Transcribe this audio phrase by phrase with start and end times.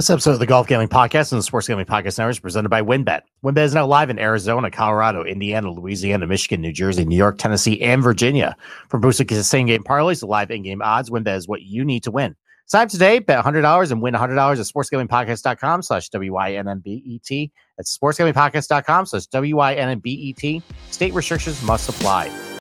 [0.00, 2.70] This episode of the Golf Gambling Podcast and the Sports Gambling Podcast Network is presented
[2.70, 3.20] by WynnBET.
[3.44, 7.78] WynnBET is now live in Arizona, Colorado, Indiana, Louisiana, Michigan, New Jersey, New York, Tennessee,
[7.82, 8.56] and Virginia.
[8.88, 12.02] From boosted same game parlays to live in game odds, WynnBET is what you need
[12.04, 12.34] to win.
[12.64, 17.52] Sign up today, bet $100 and win $100 at sportsgamblingpodcast.com slash W-Y-N-N-B-E-T.
[17.76, 20.62] That's sportsgamblingpodcast.com slash W-Y-N-N-B-E-T.
[20.88, 22.59] State restrictions must apply.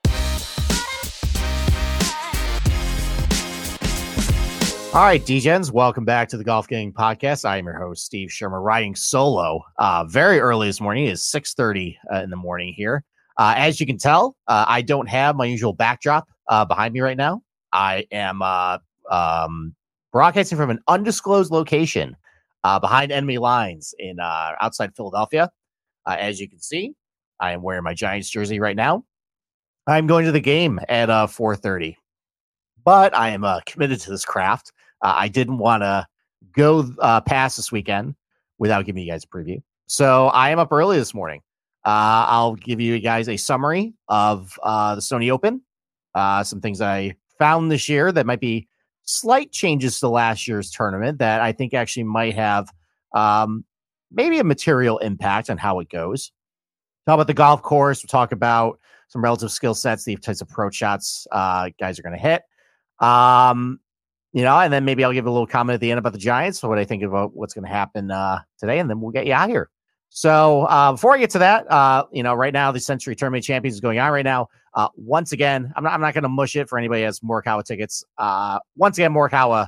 [4.91, 7.45] All right, DJs, welcome back to the Golf Gang Podcast.
[7.45, 11.05] I am your host, Steve Shermer, riding solo uh, very early this morning.
[11.05, 13.03] It is 6.30 uh, in the morning here.
[13.37, 17.01] Uh, as you can tell, uh, I don't have my usual backdrop uh, behind me
[17.01, 17.43] right now.
[17.71, 18.79] I am uh,
[19.11, 19.75] um,
[20.11, 22.17] broadcasting from an undisclosed location
[22.63, 25.51] behind enemy lines in outside Philadelphia.
[26.07, 26.95] as you can see,
[27.39, 29.03] I am wearing my Giants jersey right now.
[29.85, 31.95] I'm going to the game at 4.30
[32.85, 34.71] but I am committed to this craft.
[35.01, 36.07] Uh, I didn't want to
[36.53, 38.15] go uh, past this weekend
[38.57, 39.61] without giving you guys a preview.
[39.87, 41.41] So I am up early this morning.
[41.85, 45.61] Uh, I'll give you guys a summary of uh, the Sony Open,
[46.13, 48.67] uh, some things I found this year that might be
[49.03, 52.69] slight changes to last year's tournament that I think actually might have
[53.15, 53.63] um,
[54.11, 56.31] maybe a material impact on how it goes.
[57.07, 58.03] Talk about the golf course.
[58.03, 62.03] We'll talk about some relative skill sets, the types of approach shots uh, guys are
[62.03, 62.43] going to hit.
[62.99, 63.79] Um,
[64.33, 66.19] you know, and then maybe I'll give a little comment at the end about the
[66.19, 69.25] Giants, what I think about what's going to happen uh, today, and then we'll get
[69.25, 69.69] you out here.
[70.09, 73.43] So uh, before I get to that, uh, you know, right now the Sentry Tournament
[73.43, 74.47] Champions is going on right now.
[74.73, 77.19] Uh, once again, I'm not, I'm not going to mush it for anybody who has
[77.19, 78.03] Morikawa tickets.
[78.17, 79.67] Uh, once again, Morikawa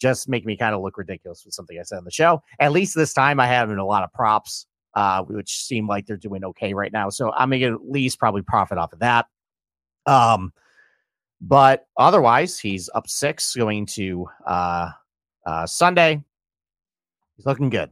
[0.00, 2.42] just make me kind of look ridiculous with something I said on the show.
[2.58, 6.16] At least this time, I have a lot of props, uh, which seem like they're
[6.16, 7.08] doing okay right now.
[7.08, 9.26] So I'm going to at least probably profit off of that.
[10.04, 10.52] Um,
[11.42, 14.90] but otherwise, he's up six going to uh,
[15.44, 16.22] uh, Sunday.
[17.36, 17.90] He's looking good.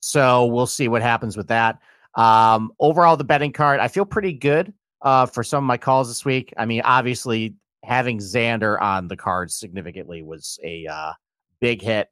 [0.00, 1.78] So we'll see what happens with that.
[2.16, 6.08] Um, overall, the betting card, I feel pretty good uh, for some of my calls
[6.08, 6.52] this week.
[6.58, 11.12] I mean, obviously, having Xander on the card significantly was a uh,
[11.60, 12.08] big hit.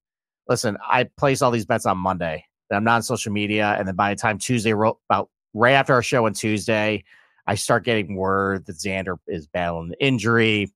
[0.48, 2.44] Listen, I place all these bets on Monday.
[2.72, 6.02] I'm not on social media, and then by the time Tuesday, about right after our
[6.02, 7.04] show on Tuesday,
[7.46, 10.72] I start getting word that Xander is battling the injury.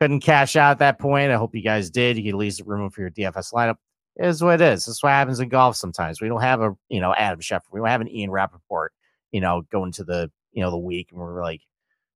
[0.00, 1.32] Couldn't cash out at that point.
[1.32, 2.18] I hope you guys did.
[2.18, 3.76] You least room for your DFS lineup.
[4.16, 4.86] It is what it is.
[4.86, 6.20] This is what happens in golf sometimes.
[6.20, 7.70] We don't have a, you know, Adam Schefter.
[7.70, 8.92] We don't have an Ian Rapoport,
[9.30, 11.62] you know, going to the, you know, the week and we're like,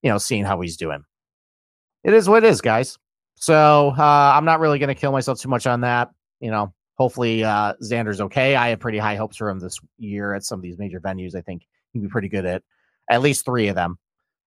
[0.02, 1.04] you know, seeing how he's doing.
[2.04, 2.98] It is what it is, guys.
[3.34, 6.10] So uh, I'm not really going to kill myself too much on that.
[6.40, 8.56] You know, hopefully uh, Xander's okay.
[8.56, 11.34] I have pretty high hopes for him this year at some of these major venues.
[11.34, 12.62] I think he'd be pretty good at
[13.10, 13.98] at least three of them.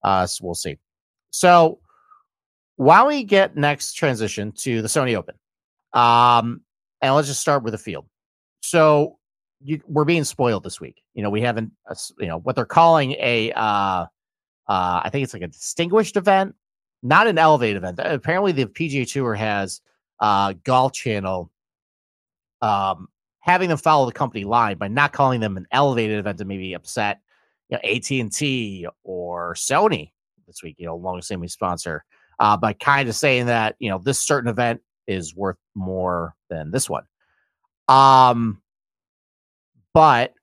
[0.03, 0.77] Uh, so we'll see.
[1.31, 1.79] So
[2.75, 5.35] while we get next transition to the Sony Open,
[5.93, 6.61] um,
[7.01, 8.05] and let's just start with the field.
[8.61, 9.17] So
[9.61, 11.01] you, we're being spoiled this week.
[11.13, 14.05] You know, we haven't, uh, you know, what they're calling a, uh,
[14.67, 16.55] uh, I think it's like a distinguished event,
[17.01, 17.99] not an elevated event.
[18.03, 19.81] Apparently, the PGA Tour has
[20.19, 21.51] uh, Golf Channel
[22.61, 23.07] um,
[23.39, 26.73] having them follow the company line by not calling them an elevated event to maybe
[26.73, 27.21] upset
[27.69, 30.11] you know, AT&T or Sony
[30.47, 32.03] this week, you know, long-standing sponsor,
[32.39, 36.71] uh, but kind of saying that, you know, this certain event is worth more than
[36.71, 37.03] this one.
[37.87, 38.61] Um,
[39.93, 40.33] but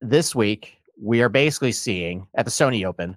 [0.00, 3.16] this week, we are basically seeing at the Sony Open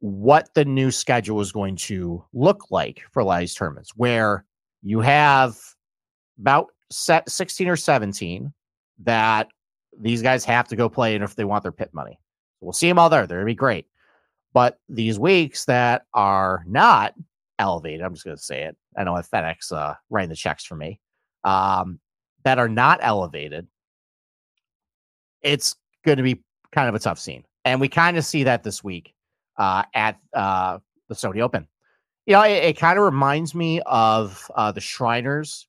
[0.00, 3.92] what the new schedule is going to look like for a lot of these tournaments,
[3.96, 4.44] where
[4.82, 5.56] you have
[6.38, 8.52] about set 16 or 17
[9.04, 9.48] that
[10.00, 12.18] these guys have to go play and if they want their pit money.
[12.62, 13.26] We'll see them all there.
[13.26, 13.86] They're going to be great.
[14.52, 17.14] But these weeks that are not
[17.58, 18.76] elevated, I'm just going to say it.
[18.96, 21.00] I know if FedEx uh, writing the checks for me,
[21.44, 21.98] um,
[22.44, 23.66] that are not elevated,
[25.42, 25.74] it's
[26.04, 26.42] going to be
[26.72, 27.44] kind of a tough scene.
[27.64, 29.14] And we kind of see that this week
[29.56, 31.66] uh, at uh, the Sony Open.
[32.26, 35.66] You know, it, it kind of reminds me of uh, the Shriners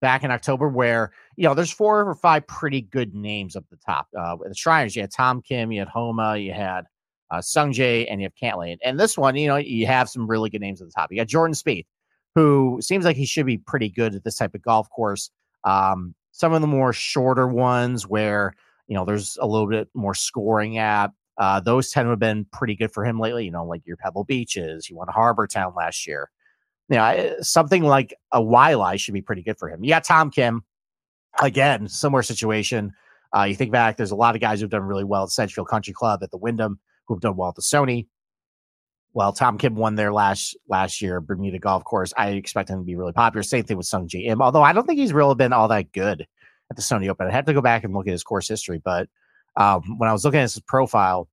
[0.00, 3.76] back in October, where you know there's four or five pretty good names up the
[3.76, 4.08] top.
[4.18, 6.84] Uh, the Shriners, you had Tom Kim, you had Homa, you had
[7.30, 8.76] uh, Sungjae, and you have Cantlay.
[8.84, 11.10] And this one, you know, you have some really good names at the top.
[11.10, 11.86] You got Jordan Spieth,
[12.34, 15.30] who seems like he should be pretty good at this type of golf course.
[15.64, 18.54] Um, some of the more shorter ones where
[18.86, 21.10] you know there's a little bit more scoring at.
[21.36, 23.44] Uh, those tend to have been pretty good for him lately.
[23.44, 24.88] You know, like your Pebble Beaches.
[24.88, 26.30] You won Harbour Town last year
[26.88, 29.82] you know, something like a Waialae should be pretty good for him.
[29.82, 30.62] You got Tom Kim,
[31.42, 32.92] again, similar situation.
[33.36, 35.68] Uh, you think back, there's a lot of guys who've done really well at Sedgefield
[35.68, 38.06] Country Club, at the Wyndham, who've done well at the Sony.
[39.12, 42.12] Well, Tom Kim won there last last year, Bermuda Golf Course.
[42.16, 43.42] I expect him to be really popular.
[43.42, 46.26] Same thing with Sungjae Im, although I don't think he's really been all that good
[46.70, 47.28] at the Sony Open.
[47.28, 49.08] I had to go back and look at his course history, but
[49.56, 51.28] um, when I was looking at his profile,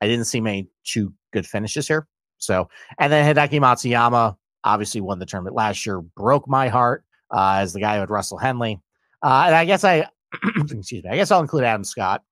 [0.00, 2.06] I didn't see many two good finishes here.
[2.38, 2.68] So,
[2.98, 7.04] and then Hideki Matsuyama obviously won the tournament last year, broke my heart
[7.34, 8.80] uh, as the guy with Russell Henley.
[9.24, 10.06] Uh, and I guess I,
[10.56, 12.22] excuse me, I guess I'll include Adam Scott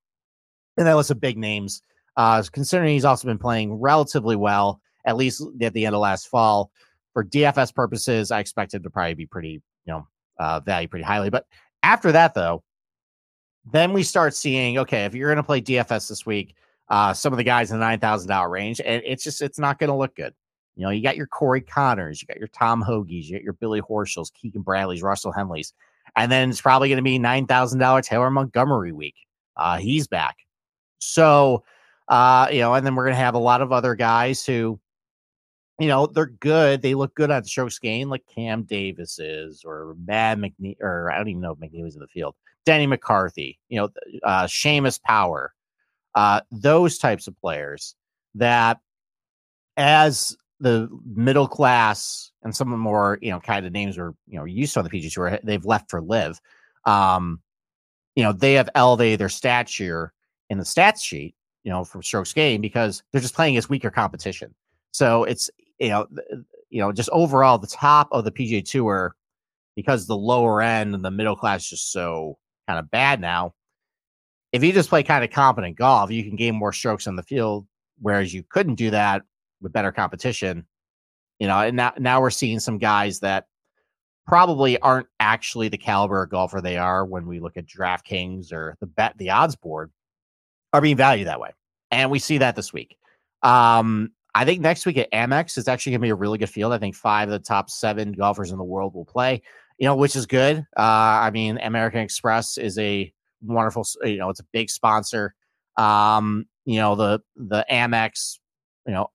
[0.76, 1.82] and that list of big names.
[2.16, 6.28] Uh, considering he's also been playing relatively well, at least at the end of last
[6.28, 6.70] fall.
[7.14, 10.06] For DFS purposes, I expected to probably be pretty, you know,
[10.38, 11.30] uh, value pretty highly.
[11.30, 11.46] But
[11.82, 12.62] after that, though,
[13.70, 16.54] then we start seeing okay, if you're going to play DFS this week,
[16.88, 19.58] uh, some of the guys in the nine thousand dollar range, and it's just it's
[19.58, 20.34] not going to look good.
[20.76, 23.52] You know, you got your Corey Conners, you got your Tom Hoges, you got your
[23.54, 25.72] Billy Horschels, Keegan Bradley's, Russell Henleys,
[26.16, 29.16] and then it's probably going to be nine thousand dollar Taylor Montgomery week.
[29.56, 30.36] Uh, he's back.
[30.98, 31.64] So,
[32.08, 34.78] uh, you know, and then we're going to have a lot of other guys who,
[35.78, 36.82] you know, they're good.
[36.82, 41.16] They look good on strokes gained, like Cam Davis is, or Matt McNeil, or I
[41.18, 42.34] don't even know if McNeil in the field.
[42.64, 43.88] Danny McCarthy, you know,
[44.22, 45.52] uh, Seamus Power,
[46.14, 47.96] uh, those types of players
[48.36, 48.78] that,
[49.76, 54.14] as the middle class and some of the more, you know, kind of names are,
[54.28, 56.40] you know, used on the PG Tour, they've left for LIV.
[56.86, 57.40] Um,
[58.14, 60.12] you know, they have elevated their stature
[60.50, 63.90] in the stats sheet, you know, from strokes gained because they're just playing as weaker
[63.90, 64.54] competition.
[64.92, 65.50] So it's
[65.80, 66.06] you know,
[66.70, 69.16] you know, just overall the top of the PGA Tour
[69.74, 72.38] because the lower end and the middle class is just so
[72.68, 73.54] kind of bad now.
[74.52, 77.22] If you just play kind of competent golf, you can gain more strokes on the
[77.22, 77.66] field,
[78.00, 79.22] whereas you couldn't do that
[79.62, 80.66] with better competition.
[81.38, 83.46] You know, and now now we're seeing some guys that
[84.26, 88.76] probably aren't actually the caliber of golfer they are when we look at DraftKings or
[88.80, 89.90] the bet the odds board
[90.72, 91.50] are being valued that way.
[91.90, 92.96] And we see that this week.
[93.42, 96.48] Um, I think next week at Amex is actually going to be a really good
[96.48, 96.72] field.
[96.72, 99.42] I think five of the top seven golfers in the world will play,
[99.78, 100.58] you know, which is good.
[100.76, 103.12] Uh, I mean, American Express is a
[103.42, 105.34] wonderful, you know, it's a big sponsor.
[105.76, 108.38] Um, you know, the, the Amex,
[108.86, 109.10] you know,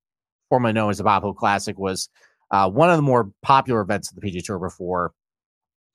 [0.49, 2.09] formerly known as the Bob Hope Classic was
[2.51, 5.13] uh, one of the more popular events of the PGA Tour before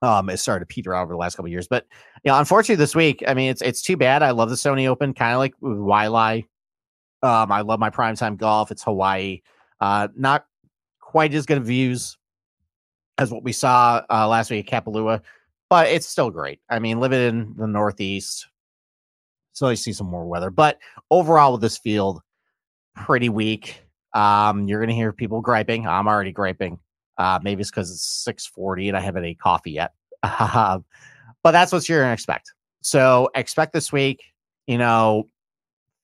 [0.03, 1.69] um, it started to peter out over the last couple years.
[1.69, 1.87] But
[2.25, 4.23] you know, unfortunately, this week, I mean, it's it's too bad.
[4.23, 6.45] I love the Sony Open, kind of like Waialae.
[7.23, 8.71] Um, I love my primetime golf.
[8.71, 9.43] It's Hawaii.
[9.81, 10.45] Uh, not
[11.01, 12.19] quite as good of views
[13.19, 15.21] as what we saw uh, last week at Kapalua,
[15.71, 16.61] but it's still great.
[16.69, 18.49] I mean, living in the Northeast,
[19.53, 20.51] so I see some more weather.
[20.51, 20.79] But
[21.11, 22.21] overall, with this field,
[22.97, 23.81] pretty weak.
[24.14, 25.87] Um, you're going to hear people griping.
[25.87, 26.79] I'm already griping.
[27.19, 29.93] Uh, maybe it's because it's 640 and I haven't had coffee yet.
[30.23, 30.82] but
[31.44, 32.53] that's what you're going to expect.
[32.82, 34.23] So expect this week,
[34.67, 35.29] you know,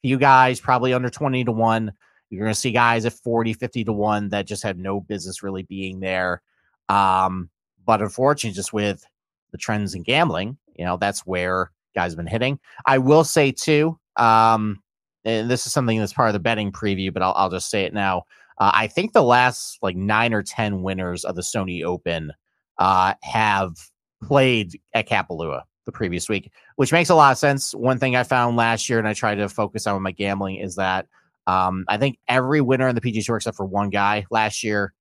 [0.02, 1.92] you guys probably under 20 to 1.
[2.30, 5.42] You're going to see guys at 40, 50 to 1 that just have no business
[5.42, 6.42] really being there.
[6.88, 7.50] Um,
[7.84, 9.04] but unfortunately, just with
[9.50, 12.58] the trends in gambling, you know, that's where guys have been hitting.
[12.86, 14.82] I will say too, um,
[15.24, 17.84] and this is something that's part of the betting preview, but I'll, I'll just say
[17.84, 18.24] it now.
[18.58, 22.32] Uh, I think the last like nine or 10 winners of the Sony Open
[22.78, 23.74] uh, have
[24.22, 27.74] played at Kapalua the previous week, which makes a lot of sense.
[27.74, 30.56] One thing I found last year, and I tried to focus on with my gambling,
[30.56, 31.06] is that
[31.46, 34.92] um, I think every winner in the PGA Tour, except for one guy last year,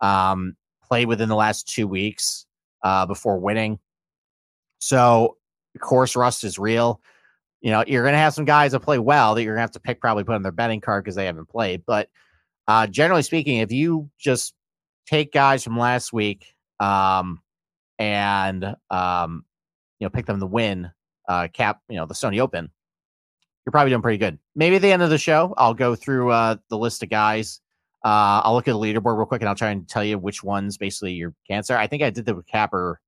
[0.00, 0.56] um,
[0.86, 2.46] played within the last two weeks
[2.82, 3.80] uh, before winning.
[4.78, 5.36] So,
[5.80, 7.00] course rust is real.
[7.60, 9.62] You know, you're going to have some guys that play well that you're going to
[9.62, 11.84] have to pick, probably put on their betting card because they haven't played.
[11.86, 12.08] But
[12.68, 14.54] uh, generally speaking, if you just
[15.06, 17.40] take guys from last week um,
[17.98, 19.44] and um,
[19.98, 20.90] you know pick them to win
[21.28, 22.70] uh, cap, you know the Sony Open,
[23.64, 24.38] you're probably doing pretty good.
[24.54, 27.60] Maybe at the end of the show, I'll go through uh, the list of guys.
[28.04, 30.44] Uh, I'll look at the leaderboard real quick and I'll try and tell you which
[30.44, 31.76] ones basically your cancer.
[31.76, 33.00] I think I did the capper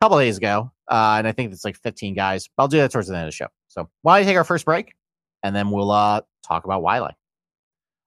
[0.00, 2.50] a couple days ago, uh, and I think it's like 15 guys.
[2.58, 3.46] I'll do that towards the end of the show.
[3.68, 4.92] So why don't you take our first break,
[5.42, 7.14] and then we'll uh, talk about Waialae.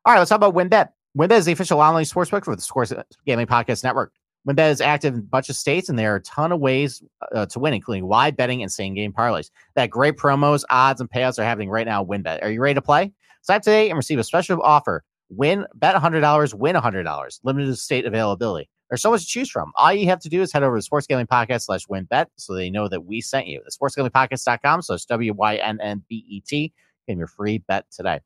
[0.06, 0.90] All right, let's talk about WynnBET.
[1.18, 2.94] WynnBET is the official online sportsbook for the Sports
[3.26, 4.14] Gambling Podcast Network.
[4.48, 7.02] WynnBET is active in a bunch of states, and there are a ton of ways
[7.34, 9.50] uh, to win, including live betting and same game parlays.
[9.74, 12.06] That great promos, odds, and payouts are happening right now.
[12.06, 12.44] WynnBET.
[12.44, 13.12] Are you ready to play?
[13.42, 15.04] Sign up today and receive a special offer.
[15.30, 17.40] Win, bet $100, win $100.
[17.44, 18.70] Limited state availability.
[18.90, 19.72] There's so much to choose from.
[19.76, 22.54] All you have to do is head over to Sports Gambling Podcast slash WynnBET so
[22.54, 23.62] they know that we sent you.
[23.66, 26.72] The sportsgamblingpodcast.com slash W Y N N B E T.
[27.08, 28.20] Get your free bet today.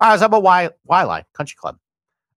[0.00, 1.76] All right, let's about why Waialae Country Club.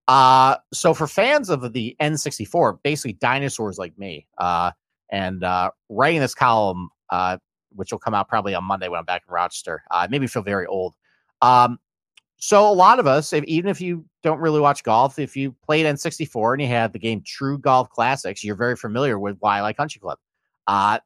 [0.07, 4.71] Uh, so for fans of the N64, basically dinosaurs like me, uh,
[5.09, 7.37] and uh, writing this column, uh,
[7.71, 10.43] which will come out probably on Monday when I'm back in Rochester, uh, me feel
[10.43, 10.93] very old.
[11.41, 11.79] Um,
[12.37, 15.55] so a lot of us, if, even if you don't really watch golf, if you
[15.65, 19.75] played N64 and you had the game True Golf Classics, you're very familiar with Waialae
[19.75, 20.17] Country Club.
[20.67, 20.99] Uh,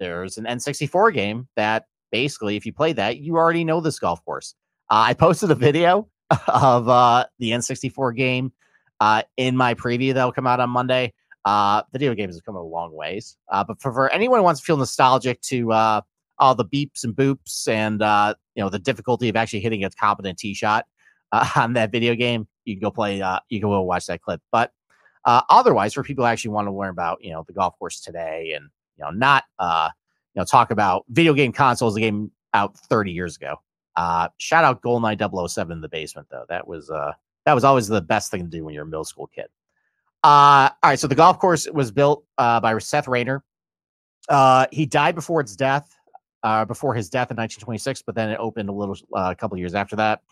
[0.00, 4.24] there's an N64 game that basically, if you play that, you already know this golf
[4.24, 4.54] course.
[4.90, 6.08] Uh, I posted a video
[6.48, 8.52] of uh, the N64 game
[9.00, 11.12] uh, in my preview that will come out on Monday.
[11.44, 14.60] Uh, video games have come a long ways, uh, but for, for, anyone who wants
[14.60, 16.00] to feel nostalgic to uh,
[16.38, 19.90] all the beeps and boops and uh, you know the difficulty of actually hitting a
[19.90, 20.86] competent tee shot
[21.32, 23.20] uh, on that video game, you can go play.
[23.20, 24.40] Uh, you can go watch that clip.
[24.52, 24.72] But
[25.24, 28.00] uh, otherwise, for people who actually want to learn about you know the golf course
[28.00, 29.90] today and you know not uh,
[30.34, 33.56] you know talk about video game consoles, the game out 30 years ago.
[33.96, 36.44] Uh, shout out Goldeneye 007 in the basement though.
[36.48, 37.12] That was uh,
[37.44, 39.46] that was always the best thing to do when you're a middle school kid.
[40.22, 43.44] Uh, all right, so the golf course was built uh, by Seth Rayner.
[44.28, 45.94] Uh, he died before its death,
[46.44, 49.58] uh, before his death in 1926, but then it opened a little, uh, a couple
[49.58, 50.22] years after that.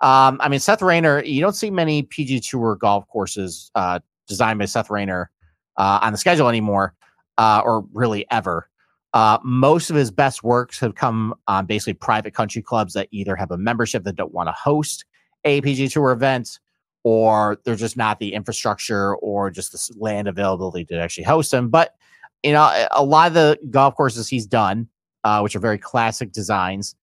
[0.00, 4.58] Um, I mean, Seth Rayner, you don't see many PG Tour golf courses uh, designed
[4.58, 5.30] by Seth Rayner
[5.76, 6.94] uh, on the schedule anymore,
[7.38, 8.68] or really ever.
[9.16, 13.34] Uh, most of his best works have come on basically private country clubs that either
[13.34, 15.04] have a membership that don't want to host
[15.44, 16.58] a PG Tour event
[17.02, 21.70] or they're just not the infrastructure or just the land availability to actually host them.
[21.70, 21.94] But
[22.42, 24.88] you know, a lot of the golf courses he's done,
[25.26, 26.94] uh, which are very classic designs,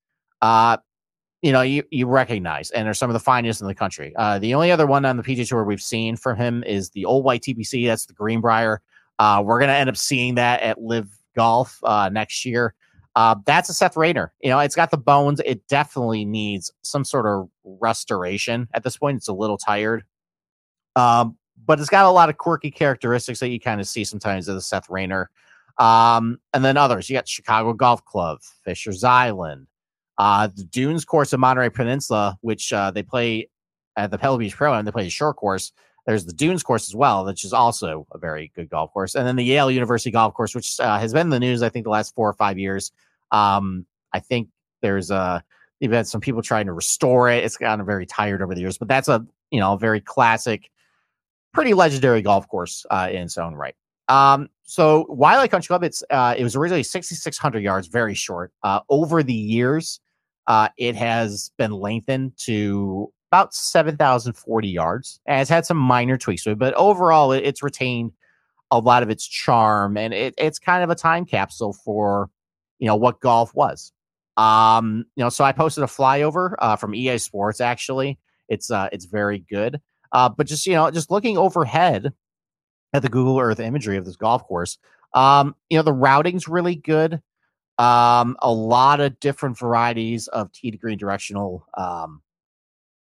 [0.42, 0.78] uh,
[1.42, 4.14] you know, you, you recognize, and are some of the finest in the country.
[4.16, 7.04] Uh, the only other one on the PGA Tour we've seen from him is the
[7.04, 7.86] old white TPC.
[7.86, 8.82] That's the Greenbrier.
[9.20, 12.76] Uh, we're gonna end up seeing that at LIV Golf uh, next year.
[13.18, 14.32] Uh, that's a Seth Rayner.
[14.42, 15.42] You know, it's got the bones.
[15.46, 19.18] It definitely needs some sort of restoration at this point.
[19.18, 20.06] It's a little tired.
[20.96, 24.48] Um, but it's got a lot of quirky characteristics that you kind of see sometimes
[24.48, 25.30] of the Seth Rayner.
[25.78, 27.10] Um, and then others.
[27.10, 29.68] You got Chicago Golf Club, Fisher's Island,
[30.18, 33.50] uh, the Dunes course of Monterey Peninsula, which uh, they play
[33.98, 35.72] at the Pebble Beach Pro and they play the short course.
[36.06, 39.16] There's the Dunes course as well, which is also a very good golf course.
[39.16, 41.70] And then the Yale University Golf Course, which uh, has been in the news, I
[41.70, 42.92] think, the last four or five years.
[43.32, 44.50] Um, I think
[44.82, 45.40] there's a uh,
[45.80, 47.44] you've had some people trying to restore it.
[47.44, 50.70] It's gotten very tired over the years, but that's a you know very classic,
[51.54, 53.76] pretty legendary golf course uh, in its own right.
[54.10, 58.52] Um, so Waialae Country Club, it's uh, it was originally 6,600 yards, very short.
[58.64, 60.00] Uh, over the years,
[60.48, 65.20] uh, it has been lengthened to about 7,040 yards.
[65.26, 68.12] And it's had some minor tweaks to it, but overall, it, it's retained
[68.72, 72.30] a lot of its charm, and it, it's kind of a time capsule for
[72.80, 73.92] you know what golf was.
[74.36, 77.62] Um, you know, so I posted a flyover uh, from EA Sports.
[77.62, 78.18] Actually,
[78.50, 79.80] it's uh, it's very good.
[80.12, 82.14] Uh, but just you know, just looking overhead
[82.94, 84.78] at the Google Earth imagery of this golf course,
[85.14, 87.22] um, you know, the routing's really good.
[87.80, 92.22] Um, a lot of different varieties of tee to green directional um,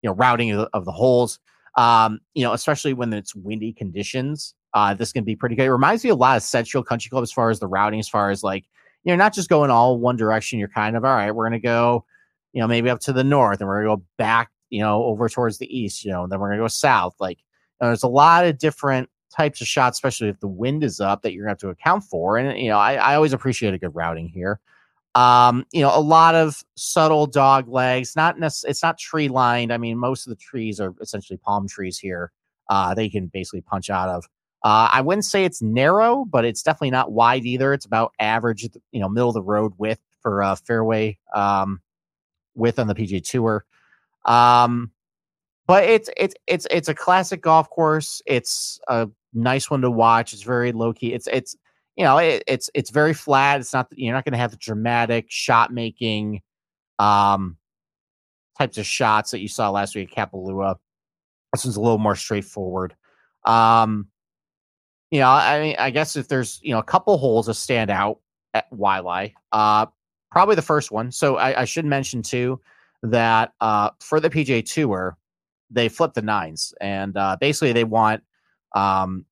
[0.01, 1.39] you know routing of the, of the holes.
[1.77, 5.65] Um, you know, especially when it's windy conditions, uh, this can be pretty good.
[5.65, 8.09] It reminds me a lot of Central Country Club as far as the routing, as
[8.09, 8.65] far as like
[9.03, 10.59] you know, not just going all one direction.
[10.59, 11.31] You're kind of all right.
[11.31, 12.05] We're gonna go,
[12.53, 15.27] you know, maybe up to the north, and we're gonna go back, you know, over
[15.29, 16.03] towards the east.
[16.05, 17.15] You know, and then we're gonna go south.
[17.19, 17.39] Like,
[17.79, 21.33] there's a lot of different types of shots, especially if the wind is up, that
[21.33, 22.37] you're gonna have to account for.
[22.37, 24.59] And you know, I, I always appreciate a good routing here.
[25.13, 29.73] Um, you know, a lot of subtle dog legs, not necessarily, it's not tree lined.
[29.73, 32.31] I mean, most of the trees are essentially palm trees here.
[32.69, 34.25] Uh, they can basically punch out of.
[34.63, 37.73] Uh, I wouldn't say it's narrow, but it's definitely not wide either.
[37.73, 41.81] It's about average, you know, middle of the road width for a fairway um,
[42.55, 43.65] width on the PGA Tour.
[44.25, 44.91] Um,
[45.67, 48.21] but it's it's it's it's a classic golf course.
[48.25, 50.33] It's a nice one to watch.
[50.33, 51.13] It's very low key.
[51.13, 51.55] It's it's
[51.95, 53.59] you know, it, it's it's very flat.
[53.59, 56.41] It's not you're not going to have the dramatic shot making
[56.99, 57.57] um
[58.57, 60.75] types of shots that you saw last week at Kapalua.
[61.53, 62.95] This one's a little more straightforward.
[63.45, 64.07] Um,
[65.09, 67.89] you know, I mean, I guess if there's you know a couple holes that stand
[67.89, 68.19] out
[68.53, 69.87] at Waialae, uh,
[70.31, 71.11] probably the first one.
[71.11, 72.61] So I, I should mention too
[73.03, 75.17] that uh, for the PGA Tour,
[75.69, 78.23] they flip the nines, and uh, basically they want
[78.75, 79.25] um,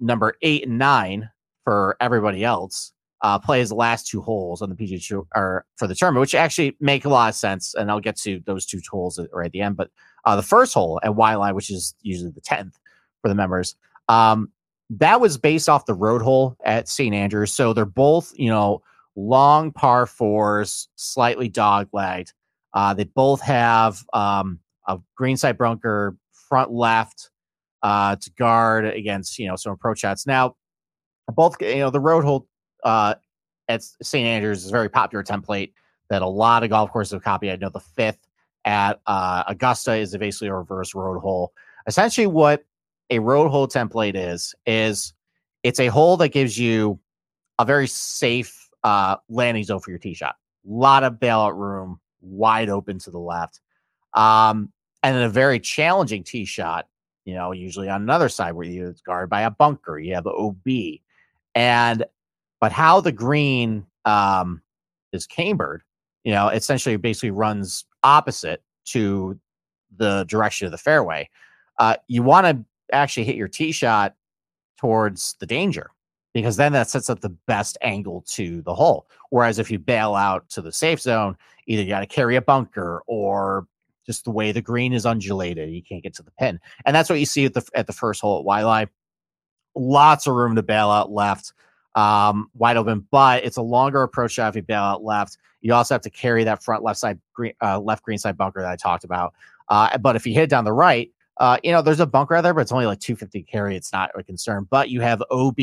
[0.00, 1.30] number eight and nine
[1.64, 2.92] for everybody else
[3.22, 6.34] uh, plays the last two holes on the PGA Tour or for the tournament, which
[6.34, 7.74] actually make a lot of sense.
[7.74, 9.76] And I'll get to those two holes right at the end.
[9.76, 9.90] But
[10.24, 12.78] uh, the first hole at Waialae, which is usually the tenth
[13.20, 13.76] for the members,
[14.08, 14.50] um,
[14.90, 17.52] that was based off the road hole at St Andrews.
[17.52, 18.82] So they're both, you know,
[19.14, 22.32] long par fours, slightly dog legged.
[22.74, 27.30] Uh, they both have um, a greenside bunker front left
[27.82, 30.26] uh, to guard against, you know, some approach shots.
[30.26, 30.56] Now,
[31.28, 32.48] both you know the road hole
[32.84, 33.14] uh,
[33.68, 35.72] at St Andrews is a very popular template
[36.10, 37.50] that a lot of golf courses have copied.
[37.50, 38.26] I know the fifth
[38.64, 41.52] at uh, Augusta is basically a reverse road hole.
[41.86, 42.64] Essentially, what
[43.10, 45.14] a road hole template is is
[45.62, 46.98] it's a hole that gives you
[47.58, 50.36] a very safe uh, landing zone for your tee shot.
[50.66, 53.60] A lot of bailout room, wide open to the left.
[54.14, 54.72] Um,
[55.02, 56.86] and then a very challenging tee shot,
[57.24, 60.24] you know, usually on another side where you it's guarded by a bunker, you have
[60.24, 61.00] the OB.
[61.54, 62.04] And
[62.60, 64.62] but how the green um
[65.12, 65.82] is cambered,
[66.24, 69.38] you know, essentially basically runs opposite to
[69.96, 71.28] the direction of the fairway.
[71.78, 72.64] Uh, you want to
[72.94, 74.14] actually hit your tee shot
[74.78, 75.90] towards the danger
[76.34, 79.06] because then that sets up the best angle to the hole.
[79.30, 81.36] Whereas if you bail out to the safe zone,
[81.66, 83.66] either you got to carry a bunker or
[84.06, 86.60] just the way the green is undulated, you can't get to the pin.
[86.84, 88.88] And that's what you see at the at the first hole at Waialae.
[89.74, 91.52] Lots of room to bail out left,
[91.94, 95.38] um, wide open, but it's a longer approach shot if you bail out left.
[95.60, 98.60] You also have to carry that front left side green, uh, left green side bunker
[98.60, 99.32] that I talked about.
[99.68, 102.52] Uh, but if you hit down the right, uh, you know, there's a bunker there,
[102.52, 103.76] but it's only like 250 carry.
[103.76, 104.66] It's not a concern.
[104.68, 105.56] But you have OB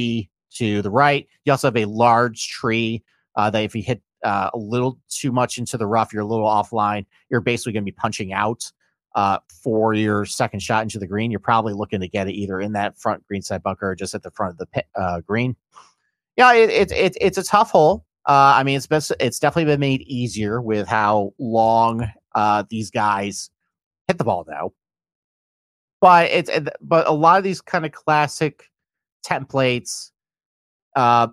[0.55, 1.27] to the right.
[1.45, 3.03] You also have a large tree
[3.35, 6.25] uh, that if you hit uh, a little too much into the rough, you're a
[6.25, 7.05] little offline.
[7.29, 8.71] You're basically going to be punching out
[9.15, 11.31] uh, for your second shot into the green.
[11.31, 14.15] You're probably looking to get it either in that front green side bunker or just
[14.15, 15.55] at the front of the pit, uh, green.
[16.37, 18.05] Yeah, it, it, it, it's a tough hole.
[18.27, 22.91] Uh, I mean, it's best, it's definitely been made easier with how long uh, these
[22.91, 23.49] guys
[24.07, 24.71] hit the ball now.
[26.01, 26.49] But it's
[26.79, 28.63] but a lot of these kind of classic
[29.25, 30.11] templates,
[30.95, 31.27] uh,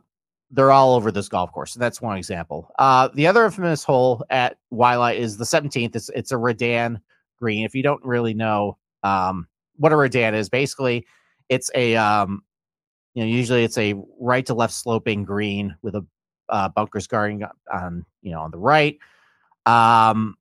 [0.51, 1.75] they're all over this golf course.
[1.75, 2.71] That's one example.
[2.79, 5.97] Uh, the other infamous hole at Waialae is the 17th.
[5.97, 7.01] It's it's a Redan
[7.39, 7.65] green.
[7.65, 11.07] If you don't really know um, what a Redan is, basically
[11.49, 12.43] it's a um,
[13.15, 16.07] you know usually it's a right to left sloping green with a
[16.49, 18.99] uh, bunkers guarding on you know on the right.
[19.65, 20.37] Um,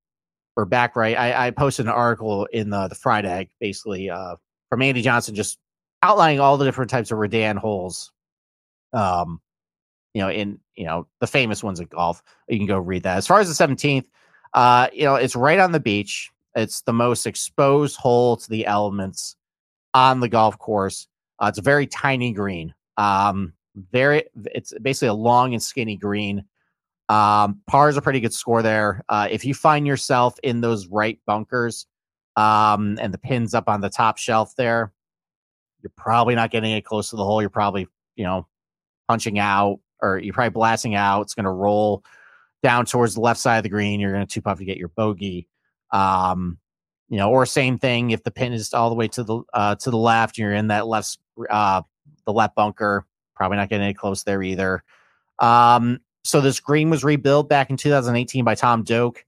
[0.55, 1.17] or back right.
[1.17, 4.35] I, I posted an article in the the fried egg, basically uh,
[4.69, 5.57] from Andy Johnson, just
[6.03, 8.11] outlining all the different types of Redan holes.
[8.93, 9.41] Um,
[10.15, 12.23] you know, in you know the famous ones at golf.
[12.47, 13.17] You can go read that.
[13.17, 14.07] As far as the seventeenth,
[14.53, 16.31] uh, you know, it's right on the beach.
[16.55, 19.35] It's the most exposed hole to the elements
[19.93, 21.07] on the golf course.
[21.37, 22.73] Uh, it's a very tiny green.
[22.95, 23.51] Um,
[23.91, 26.45] very, it's basically a long and skinny green.
[27.09, 29.03] Um, par is a pretty good score there.
[29.09, 31.87] Uh, if you find yourself in those right bunkers,
[32.37, 34.93] um, and the pins up on the top shelf there,
[35.83, 37.41] you're probably not getting it close to the hole.
[37.41, 38.47] You're probably, you know,
[39.09, 41.21] punching out or you're probably blasting out.
[41.21, 42.03] It's going to roll
[42.63, 43.99] down towards the left side of the green.
[43.99, 45.47] You're going to two putt to get your bogey.
[45.91, 46.57] Um,
[47.09, 49.75] you know, or same thing if the pin is all the way to the uh,
[49.75, 51.81] to the left, you're in that left uh,
[52.25, 53.05] the left bunker.
[53.35, 54.83] Probably not getting any close there either.
[55.39, 59.23] Um, so this green was rebuilt back in 2018 by Tom Doak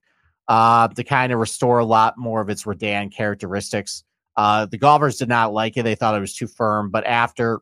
[0.48, 4.02] uh, to kind of restore a lot more of its Redan characteristics.
[4.36, 6.90] Uh, the golfers did not like it; they thought it was too firm.
[6.90, 7.60] But after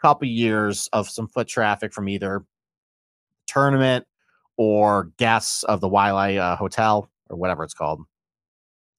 [0.00, 2.44] couple years of some foot traffic from either
[3.46, 4.06] tournament
[4.56, 8.02] or guests of the Waialae uh, Hotel or whatever it's called,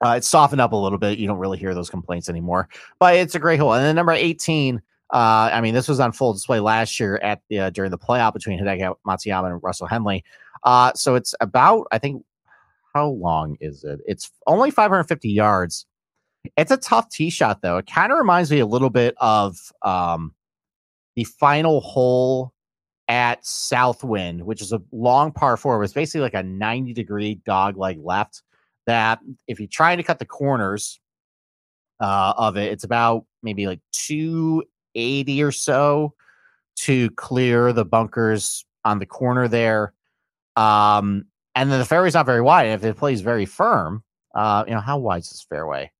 [0.05, 1.19] uh, it's softened up a little bit.
[1.19, 2.69] You don't really hear those complaints anymore.
[2.99, 3.73] But it's a great hole.
[3.73, 4.81] And then number 18
[5.11, 7.97] uh, I mean, this was on full display last year at the uh, during the
[7.97, 10.23] playoff between Hideki Matsuyama and Russell Henley.
[10.63, 12.23] Uh, so it's about, I think,
[12.93, 13.99] how long is it?
[14.05, 15.85] It's only 550 yards.
[16.57, 17.77] It's a tough tee shot though.
[17.77, 20.33] It kind of reminds me a little bit of um,
[21.15, 22.53] the final hole
[23.07, 25.75] at Southwind, which is a long par four.
[25.75, 28.43] It was basically like a 90 degree dog leg left.
[28.85, 30.99] That if you're trying to cut the corners
[31.99, 36.13] uh, of it, it's about maybe like 280 or so
[36.77, 39.93] to clear the bunkers on the corner there.
[40.55, 42.67] Um, and then the fairway's not very wide.
[42.67, 45.91] If it plays very firm, uh, you know, how wide is this fairway?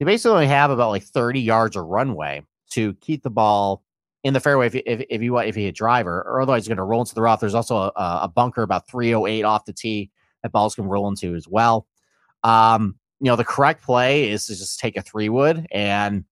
[0.00, 3.82] You basically only have about like 30 yards of runway to keep the ball
[4.24, 6.84] in the fairway if, if, if you if you hit driver, or otherwise you're going
[6.84, 7.40] to roll into the rough.
[7.40, 10.10] There's also a, a bunker about 308 off the tee
[10.42, 11.86] that balls can roll into as well.
[12.42, 16.24] Um, you know, the correct play is to just take a three wood and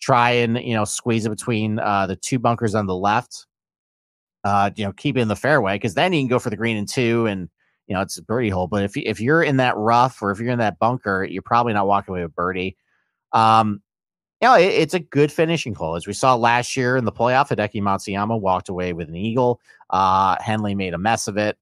[0.00, 3.46] try and you know squeeze it between uh, the two bunkers on the left.
[4.44, 6.56] Uh, you know, keep it in the fairway because then you can go for the
[6.56, 7.48] green and two, and
[7.86, 8.66] you know it's a birdie hole.
[8.66, 11.72] But if if you're in that rough or if you're in that bunker, you're probably
[11.72, 12.76] not walking away with birdie.
[13.32, 13.82] Um,
[14.40, 15.96] you know, it, it's a good finishing hole.
[15.96, 19.60] As we saw last year in the playoff, Hideki Matsuyama walked away with an eagle.
[19.90, 21.56] Uh, Henley made a mess of it.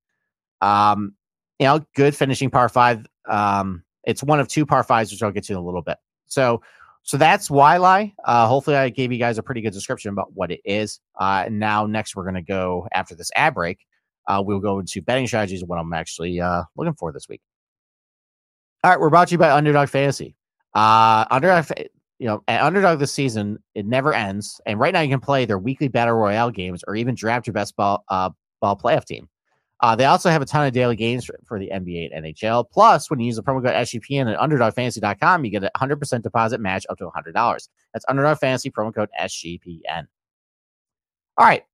[0.60, 1.14] Um,
[1.58, 3.06] you know, good finishing par five.
[3.28, 5.98] Um, it's one of two par fives, which I'll get to in a little bit.
[6.26, 6.62] So
[7.04, 8.14] so that's Waialae.
[8.24, 11.00] Uh, hopefully, I gave you guys a pretty good description about what it is.
[11.20, 13.86] Uh, and now, next, we're going to go after this ad break.
[14.26, 17.42] Uh, we'll go into betting strategies, what I'm actually uh, looking for this week.
[18.82, 20.34] All right, we're brought to you by Underdog Fantasy.
[20.74, 21.70] Uh, Underdog,
[22.24, 24.58] you know, at Underdog this season, it never ends.
[24.64, 27.52] And right now, you can play their weekly battle royale games or even draft your
[27.52, 28.30] best ball uh,
[28.62, 29.28] ball playoff team.
[29.82, 32.64] Uh, they also have a ton of daily games for, for, the NBA and NHL.
[32.72, 36.62] Plus, when you use the promo code SGPN at UnderdogFantasy.com, you get a 100% deposit
[36.62, 37.34] match up to $100.
[37.92, 40.06] That's Underdog Fantasy promo code SGPN.
[41.36, 41.64] All right,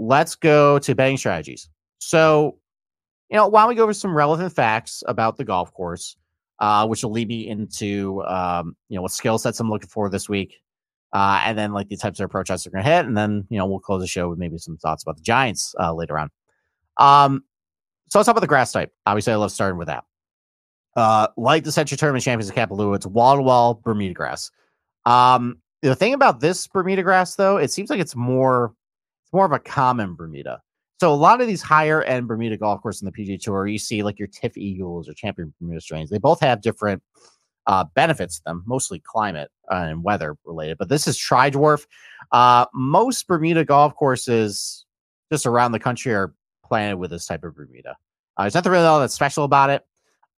[0.00, 1.68] let's go to betting strategies.
[1.98, 2.58] So,
[3.30, 6.16] you know, while we go over some relevant facts about the golf course,
[6.58, 10.08] uh, which will lead me into, um, you know, what skill sets I'm looking for
[10.08, 10.60] this week,
[11.12, 13.46] uh, and then like the types of approach shots are going to hit, and then
[13.50, 16.18] you know we'll close the show with maybe some thoughts about the Giants uh, later
[16.18, 16.30] on.
[16.98, 17.44] Um,
[18.08, 18.92] so let's talk about the grass type.
[19.06, 20.04] Obviously, I love starting with that.
[20.94, 24.50] Uh, like the Sentry Tournament Champions of Kapalua, it's wall to wall Bermuda grass.
[25.06, 28.74] Um, the thing about this Bermuda grass, though, it seems like it's more
[29.24, 30.60] it's more of a common Bermuda.
[31.02, 33.76] So a lot of these higher end Bermuda golf courses in the PGA Tour, you
[33.76, 36.10] see like your TifEagles or Champion Bermuda strains.
[36.10, 37.02] They both have different
[37.66, 40.78] uh, benefits to them, mostly climate uh, and weather related.
[40.78, 41.86] But this is Tri Dwarf.
[42.30, 44.86] Uh, most Bermuda golf courses
[45.32, 46.34] just around the country are
[46.64, 47.96] planted with this type of Bermuda.
[48.36, 49.84] Uh, there's nothing really all that special about it.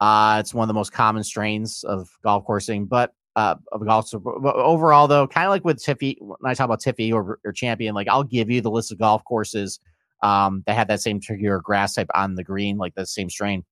[0.01, 4.15] Uh, it's one of the most common strains of golf coursing, but uh, of golf.
[4.15, 7.95] Overall, though, kind of like with Tiffy, when I talk about Tiffy or, or Champion,
[7.95, 9.79] like I'll give you the list of golf courses
[10.25, 13.63] um, that have that same tricky grass type on the green, like the same strain.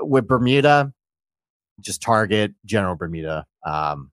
[0.00, 0.92] With Bermuda,
[1.80, 4.10] just target general Bermuda um,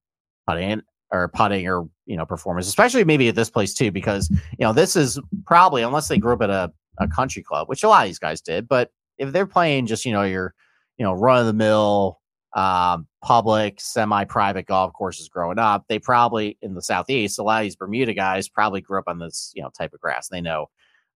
[0.47, 4.61] putting or putting or you know performance, especially maybe at this place too, because you
[4.61, 7.89] know this is probably unless they grew up at a, a country club, which a
[7.89, 10.53] lot of these guys did, but if they're playing just you know your
[10.97, 12.19] you know run of the mill
[12.55, 17.63] um, public semi-private golf courses growing up, they probably in the southeast a lot of
[17.63, 20.29] these Bermuda guys probably grew up on this you know type of grass.
[20.29, 20.67] They know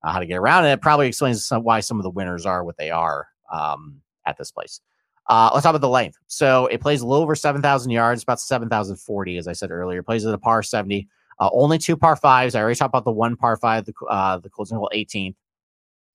[0.03, 2.45] uh, how to get around, and it probably explains some, why some of the winners
[2.45, 4.81] are what they are um, at this place.
[5.29, 6.17] Uh, let's talk about the length.
[6.27, 9.99] So it plays a little over 7,000 yards, about 7,040, as I said earlier.
[9.99, 11.07] It plays at a par 70.
[11.39, 12.55] Uh, only two par fives.
[12.55, 15.35] I already talked about the one par five, the, uh, the closing hole 18th.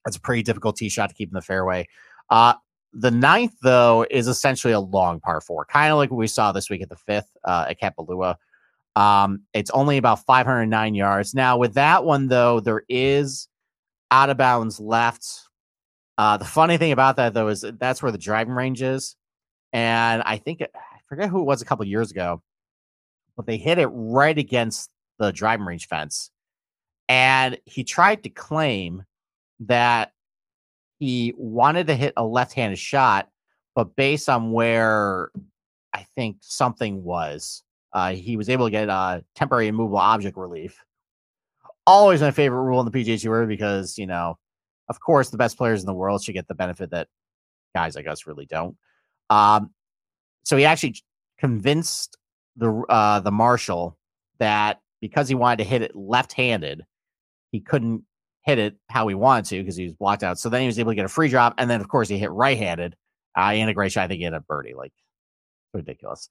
[0.05, 1.87] That's a pretty difficult tee shot to keep in the fairway.
[2.29, 2.55] Uh,
[2.93, 6.53] the ninth, though, is essentially a long par four, kind of like what we saw
[6.53, 8.37] this week at the fifth uh, at Kapalua.
[8.97, 11.35] Um, it's only about 509 yards.
[11.35, 13.49] Now, with that one, though, there is
[14.11, 15.49] out of bounds left
[16.17, 19.17] uh, the funny thing about that though is that's where the driving range is,
[19.73, 22.41] and I think I forget who it was a couple years ago,
[23.37, 26.31] but they hit it right against the driving range fence,
[27.09, 29.03] and he tried to claim
[29.61, 30.13] that
[31.01, 33.29] he wanted to hit a left-handed shot,
[33.75, 35.31] but based on where
[35.93, 40.85] I think something was, uh, he was able to get a temporary immovable object relief.
[41.87, 44.39] Always my favorite rule in the PGA Tour because you know
[44.89, 47.09] of course, the best players in the world should get the benefit that
[47.75, 48.77] guys like us really don't.
[49.31, 49.71] Um,
[50.45, 50.97] so he actually
[51.39, 52.19] convinced
[52.57, 53.99] the uh, the marshal
[54.39, 56.85] that because he wanted to hit it left-handed,
[57.51, 58.05] he couldn't
[58.43, 60.39] hit it how he wanted to because he was blocked out.
[60.39, 62.19] So then he was able to get a free drop, and then of course he
[62.19, 62.95] hit right-handed.
[63.37, 64.93] Uh, integration, I think he had a birdie, like
[65.73, 66.29] ridiculous.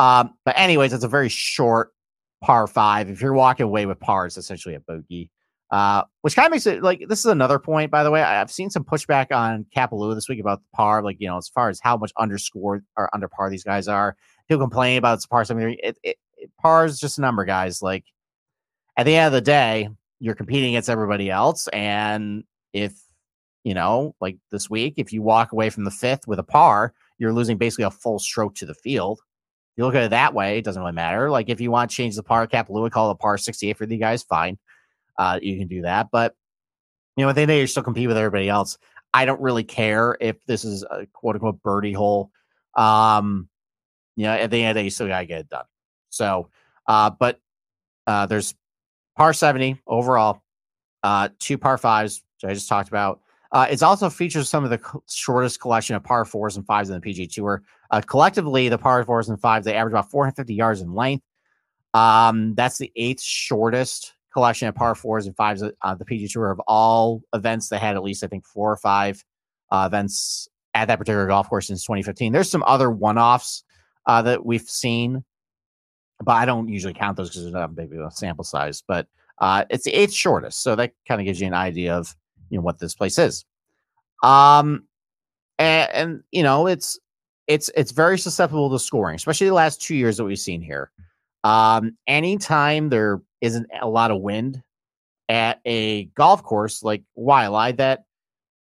[0.00, 1.92] Um, but anyways, it's a very short
[2.42, 3.10] par five.
[3.10, 5.30] If you're walking away with par, it's essentially a bogey.
[5.70, 8.20] Uh, which kind of makes it like this is another point, by the way.
[8.22, 11.48] I've seen some pushback on Kapalua this week about the par, like you know, as
[11.48, 14.16] far as how much underscore or under par these guys are.
[14.48, 15.76] People complain about it's par something.
[15.80, 17.82] It, it, it par is just a number, guys.
[17.82, 18.04] Like
[18.96, 22.94] at the end of the day, you're competing against everybody else, and if
[23.62, 26.94] you know, like this week, if you walk away from the fifth with a par,
[27.18, 29.20] you're losing basically a full stroke to the field.
[29.76, 31.30] You look at it that way, it doesn't really matter.
[31.30, 33.86] Like if you want to change the par, Kapalua, call it a par 68 for
[33.86, 34.58] the guys, fine
[35.20, 36.08] uh, you can do that.
[36.10, 36.34] But
[37.16, 38.78] you know, at the end of the day, you still compete with everybody else.
[39.12, 42.30] I don't really care if this is a quote unquote birdie hole.
[42.74, 43.48] Um,
[44.16, 45.66] you know, at the end of the day, you still gotta get it done.
[46.08, 46.48] So,
[46.86, 47.38] uh, but
[48.06, 48.54] uh, there's
[49.16, 50.42] par 70 overall,
[51.02, 53.20] uh, two par fives, which I just talked about.
[53.52, 54.80] Uh, it also features some of the
[55.10, 57.62] shortest collection of par fours and fives in the PGA Tour.
[57.90, 61.24] Uh, collectively, the par fours and fives they average about 450 yards in length.
[61.92, 66.50] Um, that's the eighth shortest collection of par fours and fives on the PG Tour
[66.50, 69.24] of all events that had at least, I think, four or five
[69.70, 72.32] uh, events at that particular golf course since 2015.
[72.32, 73.64] There's some other one offs
[74.06, 75.24] uh, that we've seen,
[76.22, 78.82] but I don't usually count those because there's not a big a sample size.
[78.86, 82.14] But uh, it's the eighth shortest, so that kind of gives you an idea of
[82.50, 83.44] you know what this place is.
[84.22, 84.84] Um,
[85.58, 86.98] and, and you know it's
[87.50, 90.92] it's it's very susceptible to scoring, especially the last two years that we've seen here.
[91.42, 94.62] Um, anytime there isn't a lot of wind
[95.28, 98.04] at a golf course like Waialae that,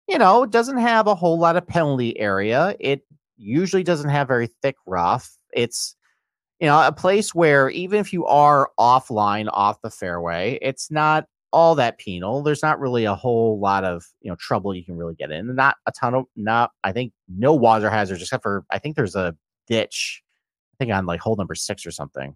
[0.09, 2.75] you know, doesn't have a whole lot of penalty area.
[2.77, 3.03] It
[3.37, 5.31] usually doesn't have very thick rough.
[5.53, 5.95] It's,
[6.59, 11.25] you know, a place where even if you are offline off the fairway, it's not
[11.53, 12.41] all that penal.
[12.41, 15.55] There's not really a whole lot of you know trouble you can really get in.
[15.55, 16.71] Not a ton of not.
[16.83, 19.35] I think no water hazards except for I think there's a
[19.67, 20.21] ditch.
[20.73, 22.35] I think on like hole number six or something.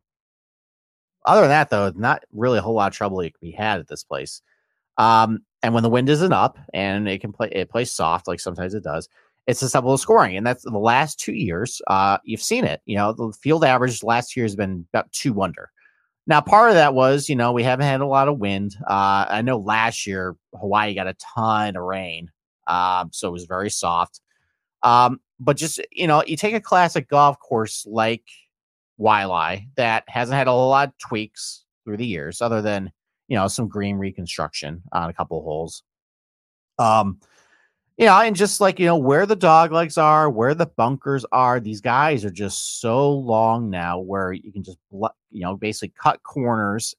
[1.26, 3.80] Other than that, though, not really a whole lot of trouble you can be had
[3.80, 4.42] at this place.
[4.98, 8.40] Um, and when the wind isn't up and it can play, it plays soft like
[8.40, 9.10] sometimes it does.
[9.48, 11.82] It's susceptible to scoring, and that's the last two years.
[11.88, 12.82] Uh, you've seen it.
[12.86, 15.70] You know, the field average last year has been about two under.
[16.28, 18.76] Now, part of that was, you know, we haven't had a lot of wind.
[18.86, 22.30] Uh, I know last year Hawaii got a ton of rain,
[22.68, 24.20] um, so it was very soft.
[24.84, 28.24] Um, but just you know, you take a classic golf course like
[29.00, 32.92] Waialae that hasn't had a lot of tweaks through the years, other than
[33.30, 35.84] you know some green reconstruction on a couple holes.
[36.78, 37.20] Um,
[38.06, 41.60] know, and just like you know where the dog legs are, where the bunkers are,
[41.60, 46.22] these guys are just so long now where you can just you know basically cut
[46.24, 46.96] corners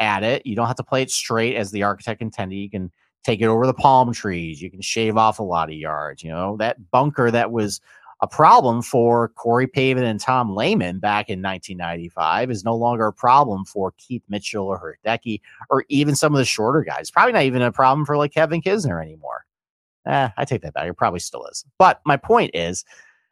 [0.00, 0.44] at it.
[0.44, 2.56] You don't have to play it straight as the architect intended.
[2.56, 2.90] You can
[3.22, 4.60] take it over the palm trees.
[4.60, 6.24] You can shave off a lot of yards.
[6.24, 7.80] You know that bunker that was
[8.22, 13.12] a problem for Corey Pavin and Tom Lehman back in 1995 is no longer a
[13.12, 17.10] problem for Keith Mitchell or Hideki or even some of the shorter guys.
[17.10, 19.46] Probably not even a problem for like Kevin Kisner anymore.
[20.06, 20.88] Eh, I take that back.
[20.88, 21.64] It probably still is.
[21.78, 22.84] But my point is,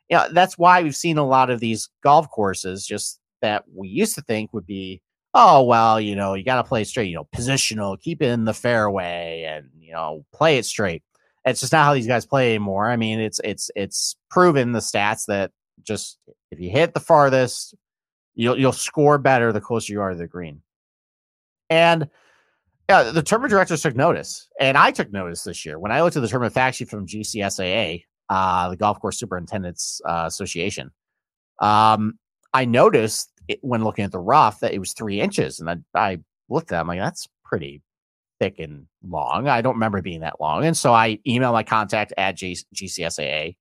[0.09, 3.89] you know, that's why we've seen a lot of these golf courses just that we
[3.89, 5.01] used to think would be,
[5.35, 8.45] oh, well, you know, you got to play straight, you know, positional, keep it in
[8.45, 11.03] the fairway and, you know, play it straight.
[11.45, 12.91] It's just not how these guys play anymore.
[12.91, 15.51] I mean, it's it's it's proven the stats that
[15.83, 16.19] just
[16.51, 17.75] if you hit the farthest,
[18.35, 20.63] you'll you'll score better the closer you are to the green.
[21.71, 22.09] And
[22.89, 26.17] yeah, the tournament directors took notice, and I took notice this year when I looked
[26.17, 30.91] at the tournament fact sheet from GCSAA, uh, the Golf Course Superintendents uh, Association.
[31.61, 32.19] Um,
[32.55, 35.77] I noticed it, when looking at the rough that it was three inches, and I,
[35.95, 37.83] I looked at it, I'm like, that's pretty
[38.39, 39.49] thick and long.
[39.49, 40.65] I don't remember being that long.
[40.65, 43.57] And so I emailed my contact at G- GCSAA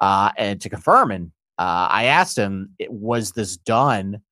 [0.00, 1.10] uh, and to confirm.
[1.10, 4.22] And uh, I asked him, was this done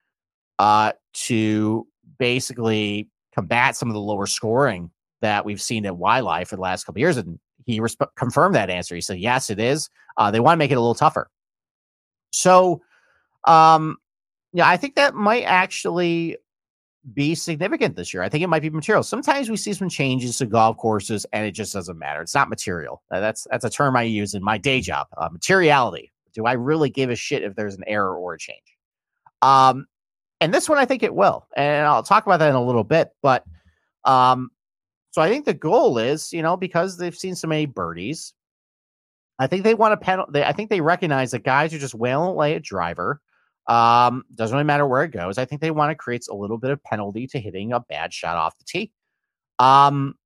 [0.58, 1.86] uh, to
[2.18, 4.90] basically combat some of the lower scoring
[5.20, 7.16] that we've seen at Waialae for the last couple years?
[7.16, 8.94] And he resp- confirmed that answer.
[8.94, 9.90] He said, yes, it is.
[10.16, 11.30] Uh, they want to make it a little tougher.
[12.32, 12.82] So,
[13.44, 13.96] um,
[14.52, 16.36] yeah, I think that might actually
[17.14, 18.22] be significant this year.
[18.22, 19.02] I think it might be material.
[19.02, 22.20] Sometimes we see some changes to golf courses and it just doesn't matter.
[22.20, 23.02] It's not material.
[23.10, 25.06] Uh, that's that's a term I use in my day job.
[25.16, 26.12] Uh, materiality.
[26.34, 28.76] Do I really give a shit if there's an error or a change?
[29.42, 29.86] Um,
[30.40, 32.84] and this one I think it will, and I'll talk about that in a little
[32.84, 33.10] bit.
[33.22, 33.44] But
[34.04, 34.50] um,
[35.10, 38.32] so I think the goal is, you know, because they've seen so many birdies,
[39.38, 40.26] I think they want to penal.
[40.34, 43.20] I think they recognize that guys are just wailing away a driver
[43.70, 45.38] um, doesn't really matter where it goes.
[45.38, 48.12] I think they want to create a little bit of penalty to hitting a bad
[48.12, 48.92] shot off the tee.
[49.60, 50.16] Um,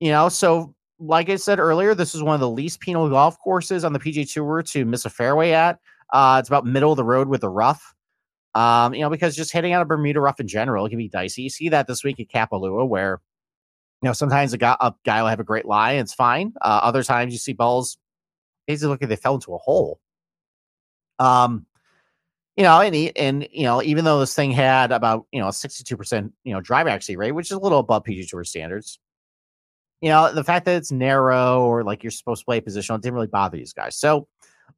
[0.00, 3.38] you know, so like I said earlier, this is one of the least penal golf
[3.38, 5.78] courses on the PGA Tour to miss a fairway at.
[6.12, 7.94] Uh, it's about middle of the road with the rough.
[8.54, 11.42] Um, you know, because just hitting out a Bermuda rough in general can be dicey.
[11.42, 13.20] You see that this week at Kapalua, where
[14.02, 16.52] you know sometimes a guy, a guy will have a great lie and it's fine.
[16.60, 17.96] Uh, other times you see balls
[18.66, 20.00] basically look like they fell into a hole.
[21.18, 21.66] Um,
[22.56, 25.48] you know, and he, and you know, even though this thing had about you know
[25.48, 28.44] a sixty-two percent you know drive accuracy rate, which is a little above PGA Tour
[28.44, 28.98] standards,
[30.02, 33.14] you know, the fact that it's narrow or like you're supposed to play positional didn't
[33.14, 33.96] really bother these guys.
[33.96, 34.26] So,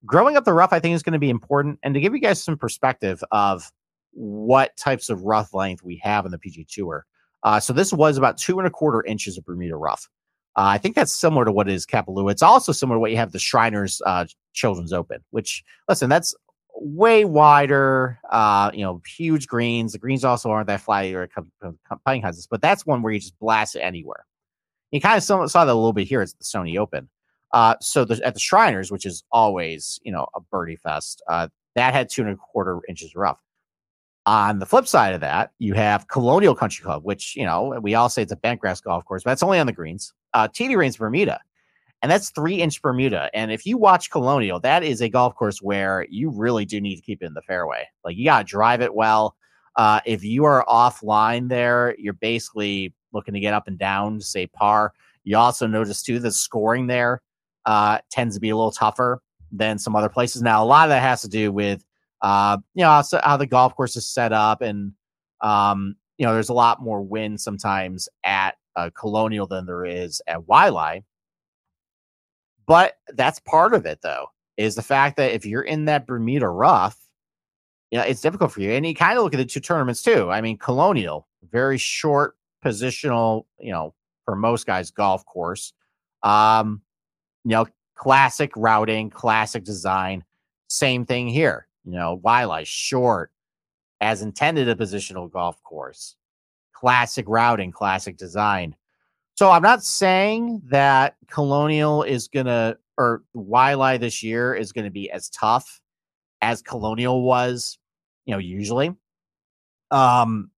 [0.07, 1.79] growing up the rough, I think is going to be important.
[1.83, 3.71] And to give you guys some perspective of
[4.13, 7.05] what types of rough length we have in the PGA Tour,
[7.43, 10.09] uh, so this was about two and a quarter inches of Bermuda rough.
[10.57, 12.31] Uh, I think that's similar to what is Kapalua.
[12.31, 16.35] It's also similar to what you have the Shriners uh, Children's Open, which listen, that's
[16.77, 19.93] way wider, uh, you know, huge greens.
[19.93, 21.29] The greens also aren't that flat or
[22.05, 24.25] putting houses, but that's one where you just blast it anywhere.
[24.91, 27.09] You kind of saw, that a little bit here at the Sony Open.
[27.55, 31.49] Uh, so the, at the Shriners, which is always, you know, a birdie fest, uh,
[31.75, 33.41] that had two and a quarter inches rough.
[34.27, 37.95] On the flip side of that, you have Colonial Country Club, which, you know, we
[37.95, 40.13] all say it's a bentgrass golf course, but that's only on the greens.
[40.35, 41.41] Uh, TD Reigns Bermuda
[42.05, 43.31] and that's three inch Bermuda.
[43.33, 46.97] And if you watch Colonial, that is a golf course where you really do need
[46.97, 47.89] to keep it in the fairway.
[48.05, 49.37] Like you got to drive it well.
[49.77, 54.25] Uh, if you are offline there, you're basically looking to get up and down, to
[54.25, 54.93] say par.
[55.23, 57.23] You also notice too the scoring there
[57.67, 59.23] uh, tends to be a little tougher
[59.53, 60.43] than some other places.
[60.43, 61.85] Now, a lot of that has to do with
[62.23, 64.93] uh, you know how the golf course is set up, and
[65.41, 70.21] um, you know there's a lot more wind sometimes at uh, Colonial than there is
[70.27, 71.05] at Waialae.
[72.67, 76.49] But that's part of it, though, is the fact that if you're in that Bermuda
[76.49, 76.99] rough,
[77.91, 78.71] you know, it's difficult for you.
[78.73, 80.31] And you kind of look at the two tournaments too.
[80.31, 85.75] I mean, Colonial, very short positional, you know, for most guys, golf course.
[86.23, 86.81] Um,
[87.45, 90.25] you know, classic routing, classic design.
[90.69, 91.67] Same thing here.
[91.85, 93.31] You know, Waialae short,
[94.01, 96.17] as intended a positional golf course.
[96.73, 98.75] Classic routing, classic design.
[99.37, 105.11] So I'm not saying that Colonial is gonna or Waialae this year is gonna be
[105.11, 105.81] as tough
[106.41, 107.79] as Colonial was,
[108.27, 108.95] you know, usually.
[109.91, 110.51] Um,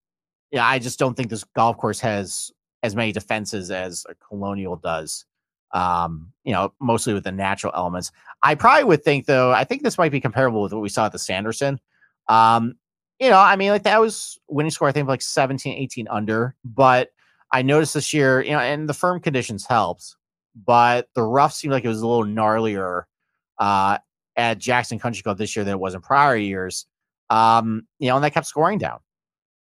[0.51, 2.51] yeah, I just don't think this golf course has
[2.83, 5.25] as many defenses as a Colonial does.
[5.73, 8.11] Um, you know, mostly with the natural elements.
[8.41, 11.05] I probably would think though, I think this might be comparable with what we saw
[11.05, 11.79] at the Sanderson.
[12.29, 12.75] Um,
[13.19, 16.55] you know, I mean, like that was winning score, I think like 17, 18 under,
[16.63, 17.09] but
[17.51, 20.15] I noticed this year, you know, and the firm conditions helped,
[20.65, 23.03] but the rough seemed like it was a little gnarlier
[23.59, 23.97] uh,
[24.35, 26.85] at Jackson Country Club this year than it was in prior years.
[27.29, 28.99] Um, you know, and that kept scoring down.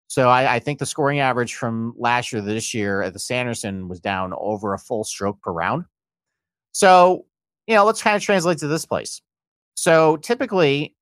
[0.08, 3.18] So I, I, think the scoring average from last year to this year at the
[3.18, 5.86] Sanderson was down over a full stroke per round.
[6.74, 7.24] So,
[7.66, 9.22] you know, let's kind of translate to this place.
[9.76, 10.94] So typically,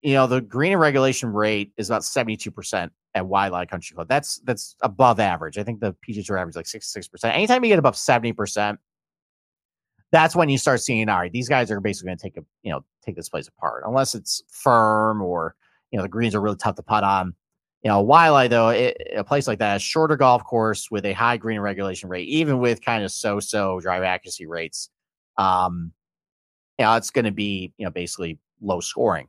[0.00, 4.08] you know, the green and regulation rate is about 72% at Waialae Country Club.
[4.08, 5.58] That's that's above average.
[5.58, 7.34] I think the PGA Tour average is like 66%.
[7.34, 8.78] Anytime you get above 70%,
[10.12, 12.44] that's when you start seeing, all right, these guys are basically going to take a,
[12.62, 13.82] you know, take this place apart.
[13.86, 15.56] Unless it's firm or,
[15.90, 17.34] you know, the greens are really tough to putt on.
[17.82, 21.12] You know, Waialae, though, it, a place like that, a shorter golf course with a
[21.12, 24.90] high green regulation rate, even with kind of so so drive accuracy rates,
[25.38, 25.92] um,
[26.78, 29.28] you know, it's going to be, you know, basically low scoring.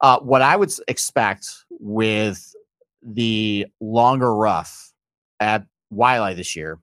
[0.00, 2.54] Uh, what I would expect with
[3.02, 4.92] the longer rough
[5.40, 6.78] at Waialae this year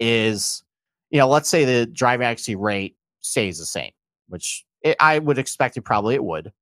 [0.00, 0.64] is,
[1.10, 3.92] you know, let's say the drive accuracy rate stays the same,
[4.28, 6.52] which it, I would expect it probably it would.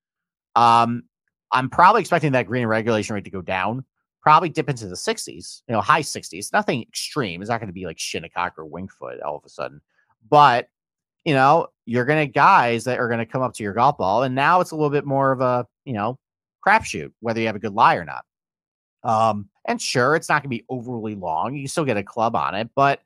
[0.54, 1.04] Um,
[1.52, 3.84] I'm probably expecting that green regulation rate to go down,
[4.22, 6.52] probably dip into the 60s, you know, high 60s.
[6.52, 7.40] Nothing extreme.
[7.40, 9.80] It's not going to be like Shinnecock or Wingfoot all of a sudden.
[10.28, 10.68] But,
[11.24, 13.98] you know, you're going to guys that are going to come up to your golf
[13.98, 14.22] ball.
[14.22, 16.18] And now it's a little bit more of a, you know,
[16.66, 18.24] crapshoot, whether you have a good lie or not.
[19.02, 21.54] Um, and sure, it's not going to be overly long.
[21.54, 23.00] You still get a club on it, but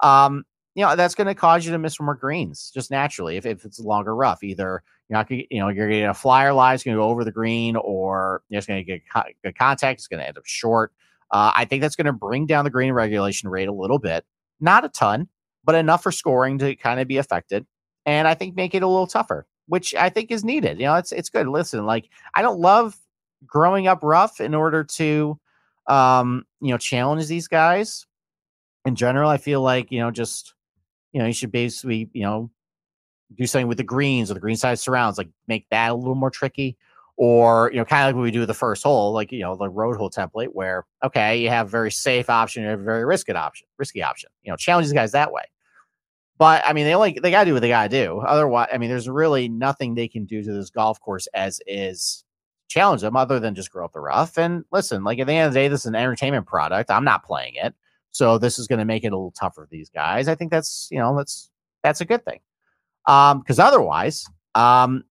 [0.00, 3.44] um, you know that's going to cause you to miss more greens just naturally if,
[3.44, 4.42] if it's longer rough.
[4.42, 6.96] Either you're not gonna, you know, you're going to get a flyer lie, it's going
[6.96, 9.02] to go over the green, or you're just going to get
[9.42, 10.00] good contact.
[10.00, 10.92] It's going to end up short.
[11.32, 14.24] Uh, I think that's going to bring down the green regulation rate a little bit,
[14.60, 15.28] not a ton,
[15.64, 17.66] but enough for scoring to kind of be affected,
[18.06, 20.78] and I think make it a little tougher, which I think is needed.
[20.78, 21.48] You know, it's it's good.
[21.48, 22.96] Listen, like I don't love
[23.46, 25.38] growing up rough in order to,
[25.86, 28.06] um, you know, challenge these guys.
[28.84, 30.54] In general, I feel like you know just
[31.12, 32.50] you know you should basically you know
[33.36, 36.14] do something with the greens or the green side surrounds, like make that a little
[36.14, 36.76] more tricky.
[37.22, 39.54] Or, you know, kind of like what we do the first hole, like, you know,
[39.54, 42.82] the road hole template where, okay, you have a very safe option, you have a
[42.82, 45.42] very risky option, risky option, you know, challenge these guys that way.
[46.38, 48.20] But I mean, they only, they got to do what they got to do.
[48.20, 52.24] Otherwise, I mean, there's really nothing they can do to this golf course as is
[52.68, 54.38] challenge them other than just grow up the rough.
[54.38, 56.90] And listen, like at the end of the day, this is an entertainment product.
[56.90, 57.74] I'm not playing it.
[58.12, 60.26] So this is going to make it a little tougher for these guys.
[60.26, 61.50] I think that's, you know, that's,
[61.82, 62.40] that's a good thing.
[63.06, 65.04] Um, because otherwise, um,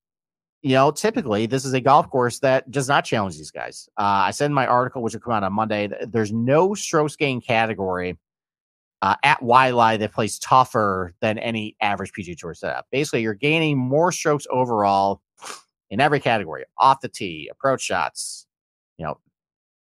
[0.62, 3.88] you know, typically this is a golf course that does not challenge these guys.
[3.98, 7.16] Uh, I said in my article, which will come out on Monday, there's no strokes
[7.16, 8.18] gain category
[9.02, 12.88] uh, at Waialae that plays tougher than any average PGA Tour setup.
[12.92, 15.22] Basically, you're gaining more strokes overall
[15.90, 18.46] in every category: off the tee, approach shots,
[18.98, 19.18] you know,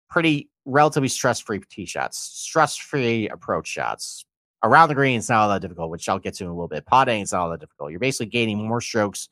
[0.08, 4.24] pretty relatively stress-free tee shots, stress-free approach shots,
[4.62, 6.68] around the green, it's not all that difficult, which I'll get to in a little
[6.68, 6.86] bit.
[6.86, 7.90] Potting, it's not all that difficult.
[7.90, 9.28] You're basically gaining more strokes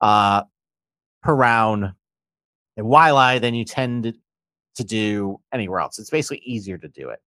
[0.00, 0.42] uh,
[1.26, 1.92] per round
[2.76, 4.14] in Waialae than you tend
[4.76, 5.98] to do anywhere else.
[5.98, 7.20] It's basically easier to do it.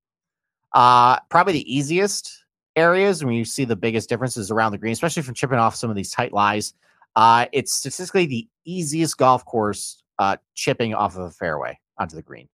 [0.73, 2.45] Uh, probably the easiest
[2.77, 5.89] areas when you see the biggest differences around the green, especially from chipping off some
[5.89, 6.73] of these tight lies.
[7.15, 12.21] Uh, it's statistically the easiest golf course uh, chipping off of a fairway onto the
[12.21, 12.47] green.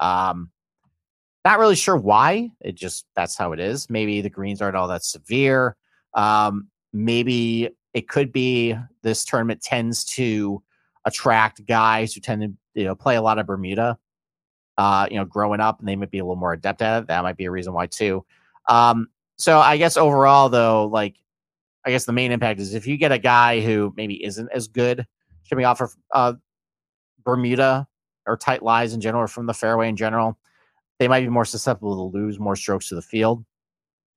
[0.00, 0.50] Um,
[1.44, 2.50] not really sure why.
[2.60, 3.90] It just that's how it is.
[3.90, 5.76] Maybe the greens aren't all that severe.
[6.14, 10.62] Um, maybe it could be this tournament tends to
[11.06, 13.98] attract guys who tend to you know play a lot of Bermuda.
[14.76, 17.06] Uh, you know, growing up, and they might be a little more adept at it.
[17.06, 18.26] That might be a reason why too.
[18.68, 21.16] Um, so I guess overall, though, like
[21.86, 24.68] I guess the main impact is if you get a guy who maybe isn't as
[24.68, 25.06] good
[25.44, 26.34] shipping off of uh,
[27.24, 27.86] Bermuda
[28.26, 30.36] or tight lies in general, or from the fairway in general,
[30.98, 33.44] they might be more susceptible to lose more strokes to the field.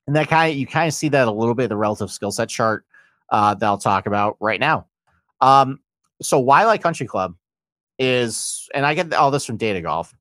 [0.08, 2.32] And that kind of you kind of see that a little bit the relative skill
[2.32, 2.86] set chart
[3.30, 4.88] uh, that I'll talk about right now.
[5.40, 5.80] Um,
[6.22, 7.36] so Waialae Country Club
[7.98, 10.14] is, and I get all this from Data Golf,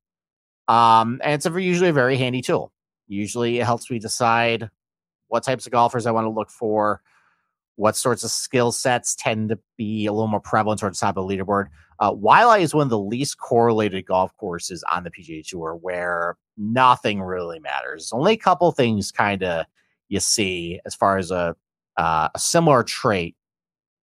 [0.67, 2.71] um, and it's a, usually a very handy tool.
[3.07, 4.69] Usually it helps me decide
[5.27, 7.01] what types of golfers I want to look for,
[7.75, 11.17] what sorts of skill sets tend to be a little more prevalent towards the top
[11.17, 11.67] of the leaderboard.
[11.99, 16.37] Uh, Waialae is one of the least correlated golf courses on the PGA Tour where
[16.57, 18.11] nothing really matters.
[18.13, 19.65] Only a couple things kind of
[20.07, 21.55] you see as far as a,
[21.97, 23.35] uh, a similar trait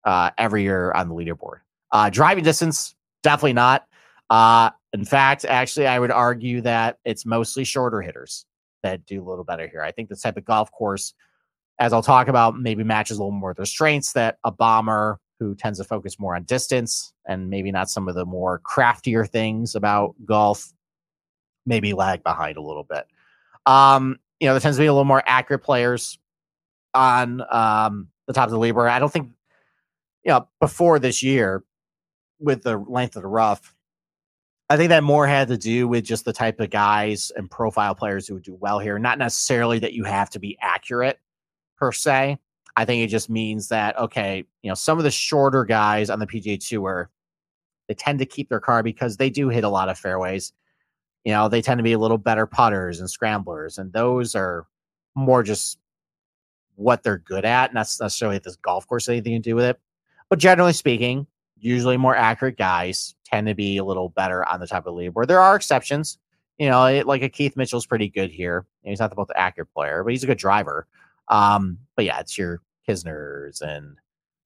[0.06, 1.60] uh, every year on the leaderboard.
[1.92, 3.88] Uh, driving distance, definitely not.
[4.30, 8.46] Uh, in fact, actually, I would argue that it's mostly shorter hitters
[8.84, 9.82] that do a little better here.
[9.82, 11.14] I think this type of golf course,
[11.80, 15.56] as I'll talk about, maybe matches a little more their strengths that a bomber who
[15.56, 19.76] tends to focus more on distance and maybe not some of the more craftier things
[19.76, 20.74] about golf
[21.66, 23.06] maybe lag behind a little bit.
[23.66, 26.18] Um, you know, there tends to be a little more accurate players
[26.94, 28.90] on um, the top of the leaderboard.
[28.90, 29.32] I don't think,
[30.24, 31.64] you know, before this year
[32.40, 33.74] with the length of the rough,
[34.70, 37.96] I think that more had to do with just the type of guys and profile
[37.96, 39.00] players who would do well here.
[39.00, 41.20] Not necessarily that you have to be accurate
[41.78, 42.38] per se.
[42.76, 46.20] I think it just means that okay, you know, some of the shorter guys on
[46.20, 47.10] the PGA Tour,
[47.88, 50.54] they tend to keep their car because they do hit a lot of fairways.
[51.24, 54.68] You know, they tend to be a little better putters and scramblers, and those are
[55.16, 55.80] more just
[56.76, 59.80] what they're good at, not necessarily this golf course anything to do with it.
[60.30, 61.26] But generally speaking,
[61.60, 65.02] usually more accurate guys tend to be a little better on the top of the
[65.02, 65.28] leaderboard.
[65.28, 66.18] There are exceptions.
[66.58, 68.66] You know, it, like a Keith Mitchell's pretty good here.
[68.84, 70.88] He's not the most accurate player, but he's a good driver.
[71.28, 73.98] Um, but yeah, it's your Kisners and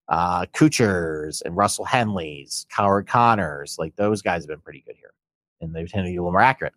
[0.09, 3.77] uh, Kuchars and Russell Henleys, Howard Connors.
[3.79, 5.13] Like those guys have been pretty good here,
[5.61, 6.73] and they tend to be a little more accurate.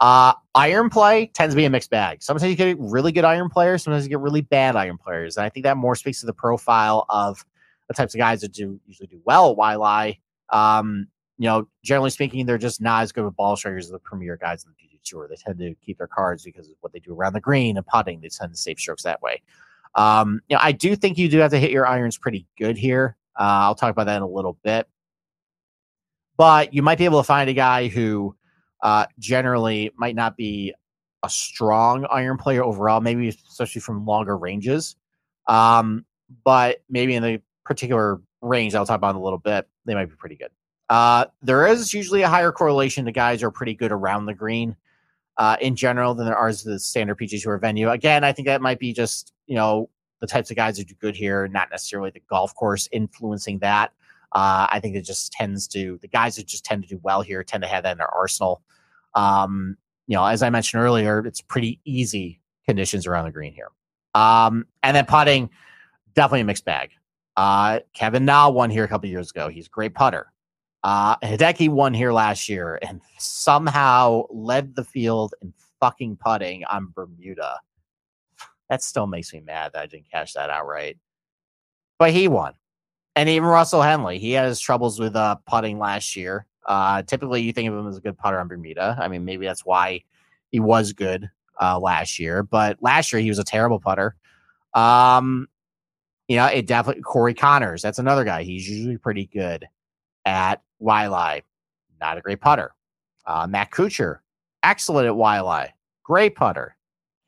[0.00, 2.22] Uh, iron play tends to be a mixed bag.
[2.22, 5.36] Sometimes you get really good iron players, sometimes you get really bad iron players.
[5.36, 7.44] And I think that more speaks to the profile of
[7.94, 10.18] the types of guys that do usually do well Waialae.
[10.50, 13.98] Um, you know, generally speaking, they're just not as good with ball strikers as the
[13.98, 15.26] premier guys in the PGA Tour.
[15.28, 17.86] They tend to keep their cards because of what they do around the green and
[17.86, 18.20] putting.
[18.20, 19.42] They tend to save strokes that way.
[19.96, 22.76] Um, you know, I do think you do have to hit your irons pretty good
[22.76, 23.16] here.
[23.38, 24.88] Uh, I'll talk about that in a little bit.
[26.36, 28.34] But you might be able to find a guy who
[28.82, 30.74] uh, generally might not be
[31.22, 34.96] a strong iron player overall, maybe especially from longer ranges.
[35.48, 36.04] Um,
[36.44, 40.06] but maybe in the particular range I'll talk about in a little bit, they might
[40.06, 40.50] be pretty good.
[40.90, 44.34] Uh, there is usually a higher correlation to guys who are pretty good around the
[44.34, 44.76] green
[45.38, 47.90] uh, in general than there are the standard PGA Tour venue.
[47.90, 49.88] Again, I think that might be just you know
[50.20, 53.92] the types of guys who do good here, not necessarily the golf course influencing that.
[54.32, 57.22] Uh, I think it just tends to the guys that just tend to do well
[57.22, 58.62] here tend to have that in their arsenal.
[59.14, 63.70] Um, you know, as I mentioned earlier, it's pretty easy conditions around the green here.
[64.14, 65.50] Um, and then putting,
[66.14, 66.90] definitely a mixed bag.
[67.36, 69.48] Uh, Kevin Na won here a couple years ago.
[69.48, 70.32] He's a great putter.
[70.82, 76.92] Uh, Hideki won here last year and somehow led the field in fucking putting on
[76.94, 77.58] Bermuda.
[78.68, 80.98] That still makes me mad that I didn't catch that outright.
[81.98, 82.54] But he won.
[83.16, 86.46] And even Russell Henley, he had his troubles with uh, putting last year.
[86.66, 88.96] Uh, typically, you think of him as a good putter on Bermuda.
[89.00, 90.02] I mean, maybe that's why
[90.50, 91.30] he was good
[91.60, 92.42] uh, last year.
[92.42, 94.16] But last year, he was a terrible putter.
[94.74, 95.48] Um,
[96.28, 97.82] you know, it definitely Corey Conners.
[97.82, 98.42] That's another guy.
[98.42, 99.66] He's usually pretty good
[100.24, 101.42] at Waialae.
[102.00, 102.74] Not a great putter.
[103.26, 104.18] Uh, Matt Kuchar,
[104.62, 105.70] excellent at Waialae.
[106.02, 106.76] Great putter.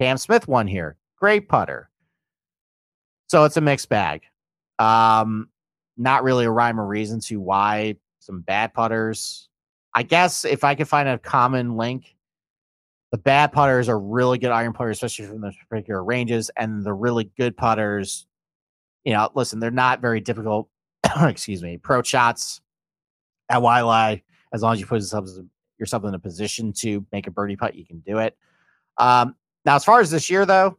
[0.01, 0.97] Cam Smith won here.
[1.19, 1.91] Great putter.
[3.29, 4.23] So it's a mixed bag.
[4.79, 5.49] Um,
[5.97, 9.49] not really a rhyme or reason to why some bad putters.
[9.95, 12.17] I guess if I could find a common link,
[13.13, 16.93] the bad putters are really good iron players, especially from the particular ranges, and the
[16.93, 18.27] really good putters,
[19.07, 20.69] you know, listen, they're not very difficult.
[21.23, 22.61] excuse me, pro shots
[23.49, 24.21] at Waialae.
[24.53, 25.29] As long as you put yourself,
[25.79, 28.37] yourself in a position to make a birdie putt, you can do it.
[28.99, 30.79] Um, now, as far as this year, though,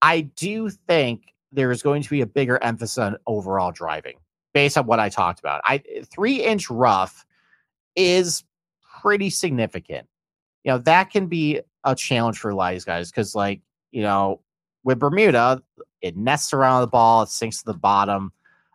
[0.00, 4.18] I do think there is going to be a bigger emphasis on overall driving
[4.54, 5.62] based on what I talked about.
[5.64, 5.82] I
[6.12, 7.26] three inch rough
[7.96, 8.44] is
[9.00, 10.06] pretty significant.
[10.62, 13.62] You know, that can be a challenge for a lot of these guys because, like,
[13.90, 14.40] you know,
[14.84, 15.60] with Bermuda,
[16.02, 18.32] it nests around the ball, it sinks to the bottom.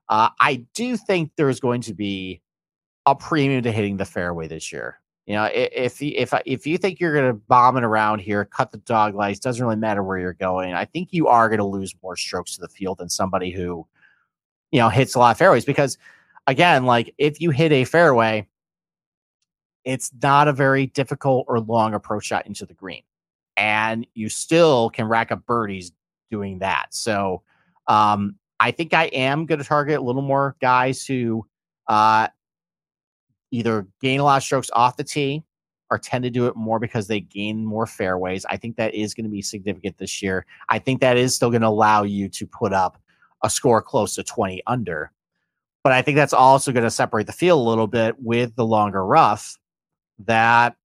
[0.10, 2.42] Uh, I do think there's going to be
[3.06, 5.00] a premium to hitting the fairway this year.
[5.26, 8.72] You know, if if if you think you're going to bomb it around here, cut
[8.72, 10.74] the dog lights, doesn't really matter where you're going.
[10.74, 13.86] I think you are going to lose more strokes to the field than somebody who
[14.72, 15.98] you know, hits a lot of fairways because
[16.46, 18.48] again, like if you hit a fairway,
[19.84, 23.04] it's not a very difficult or long approach shot into the green.
[23.56, 25.92] And you still can rack up birdies
[26.30, 26.88] doing that.
[26.92, 27.42] So
[27.88, 31.46] um, I think I am going to target a little more guys who
[31.88, 32.28] uh,
[33.52, 35.44] either gain a lot of strokes off the tee
[35.90, 38.46] or tend to do it more because they gain more fairways.
[38.46, 40.46] I think that is going to be significant this year.
[40.70, 43.02] I think that is still going to allow you to put up
[43.44, 45.12] a score close to 20 under.
[45.84, 48.66] But I think that's also going to separate the field a little bit with the
[48.66, 49.58] longer rough
[50.26, 50.76] that,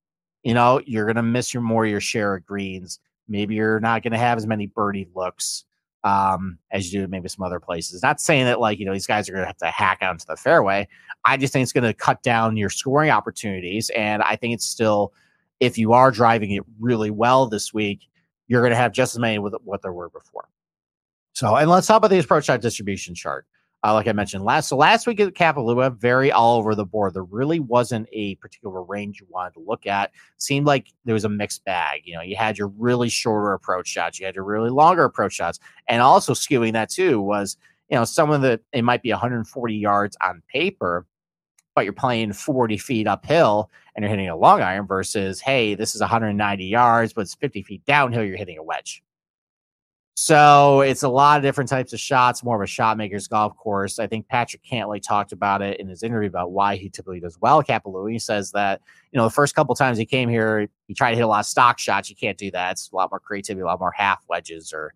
[0.45, 3.01] you know, you're going to miss your more your share of greens.
[3.33, 5.65] Maybe you're not going to have as many birdie looks
[6.05, 8.03] um, as you do maybe some other places.
[8.03, 10.27] Not saying that like, you know, these guys are going to have to hack onto
[10.27, 10.87] the fairway.
[11.25, 13.91] I just think it's going to cut down your scoring opportunities.
[13.91, 15.13] And I think it's still,
[15.61, 18.09] if you are driving it really well this week,
[18.49, 20.49] you're going to have just as many with what there were before.
[21.33, 23.47] So, and let's talk about the approach shot distribution chart.
[23.85, 27.15] Uh, like I mentioned last, so last week at Kapalua, very all over the board.
[27.15, 30.13] There really wasn't a particular range you wanted to look at.
[30.37, 32.03] Seemed like there was a mixed bag.
[32.05, 35.33] You know, you had your really shorter approach shots, you had your really longer approach
[35.33, 35.59] shots,
[35.89, 37.57] and also skewing that too was
[37.89, 41.05] you know some of the it might be 140 yards on paper,
[41.75, 45.95] but you're playing 40 feet uphill and you're hitting a long iron versus hey, this
[45.95, 48.25] is 190 yards, but it's 50 feet downhill.
[48.25, 49.03] You're hitting a wedge.
[50.15, 53.57] So it's a lot of different types of shots, more of a shot maker's golf
[53.57, 53.99] course.
[53.99, 57.39] I think Patrick Cantlay talked about it in his interview about why he typically does
[57.41, 58.13] well at Kapalua.
[58.13, 61.17] He says that, you know, the first couple times he came here, he tried to
[61.17, 62.11] hit a lot of stock shots.
[62.11, 62.73] You can't do that.
[62.73, 64.93] It's a lot more creativity, a lot more half wedges or,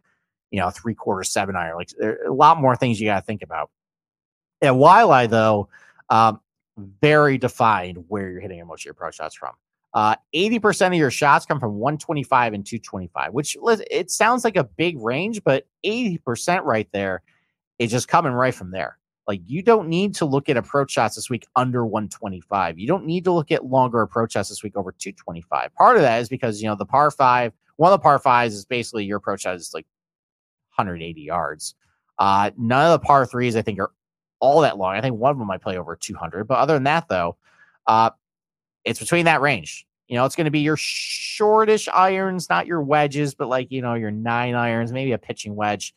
[0.50, 1.76] you know, three quarter seven iron.
[1.76, 3.70] Like a lot more things you got to think about.
[4.60, 5.70] At Waialae, though,
[6.10, 6.40] um,
[6.76, 9.54] very defined where you're hitting most of your pro shots from.
[9.96, 13.56] Uh, 80% of your shots come from 125 and 225, which
[13.90, 17.22] it sounds like a big range, but 80% right there
[17.78, 18.98] is just coming right from there.
[19.26, 22.78] Like you don't need to look at approach shots this week under 125.
[22.78, 25.74] You don't need to look at longer approach shots this week over 225.
[25.74, 28.54] Part of that is because you know the par five, one of the par fives
[28.54, 29.86] is basically your approach shot is like
[30.74, 31.74] 180 yards.
[32.18, 33.92] Uh, none of the par threes I think are
[34.40, 34.94] all that long.
[34.94, 37.38] I think one of them might play over 200, but other than that though,
[37.86, 38.10] uh,
[38.86, 39.86] it's between that range.
[40.08, 43.82] You know, it's going to be your shortish irons, not your wedges, but like you
[43.82, 45.94] know your nine irons, maybe a pitching wedge.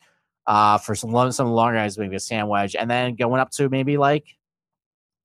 [0.47, 3.51] Uh, for some long, some longer guys, maybe a sand wedge, and then going up
[3.51, 4.25] to maybe like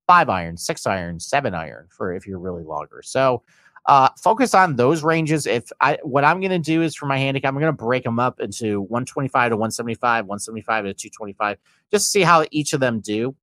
[0.05, 3.01] five iron, six iron, seven iron for if you're really longer.
[3.03, 3.41] So
[3.87, 5.45] uh, focus on those ranges.
[5.45, 8.03] If I what I'm going to do is for my handicap, I'm going to break
[8.03, 11.57] them up into 125 to 175, 175 to 225,
[11.91, 13.35] just to see how each of them do.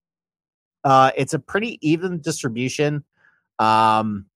[0.84, 3.04] Uh, it's a pretty even distribution.
[3.58, 4.26] Um,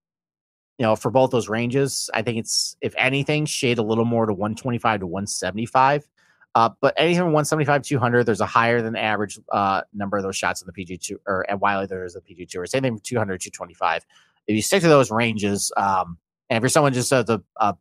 [0.79, 4.27] you know, for both those ranges, I think it's if anything, shade a little more
[4.27, 6.07] to 125 to 175.
[6.55, 10.37] Uh, but anything from 175 200, there's a higher than average uh, number of those
[10.37, 13.01] shots in the PGA Tour at Waialae, there is a PGA Tour same thing from
[13.01, 14.07] 200 225.
[14.47, 17.77] If you stick to those ranges, um, and if you're someone just does a, a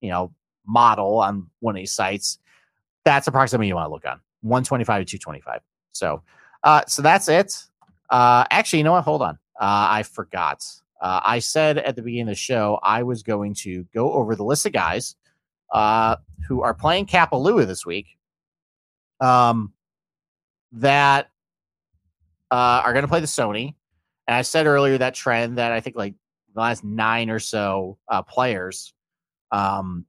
[0.00, 0.32] you know
[0.66, 2.38] model on one of these sites,
[3.04, 5.60] that's approximately you want to look on 125 to 225.
[5.92, 6.22] So,
[6.64, 7.56] uh, so that's it.
[8.10, 9.04] Uh, actually, you know what?
[9.04, 9.38] Hold on.
[9.60, 10.64] Uh, I forgot.
[11.00, 14.34] Uh, I said at the beginning of the show I was going to go over
[14.34, 15.16] the list of guys
[15.72, 16.16] uh,
[16.48, 18.06] who are playing Kapalua this week
[19.20, 19.72] um,
[20.72, 21.28] that
[22.50, 23.74] uh, are going to play the Sony.
[24.26, 26.14] And I said earlier that trend that I think like
[26.54, 28.94] the last nine or so uh, players
[29.52, 30.06] um,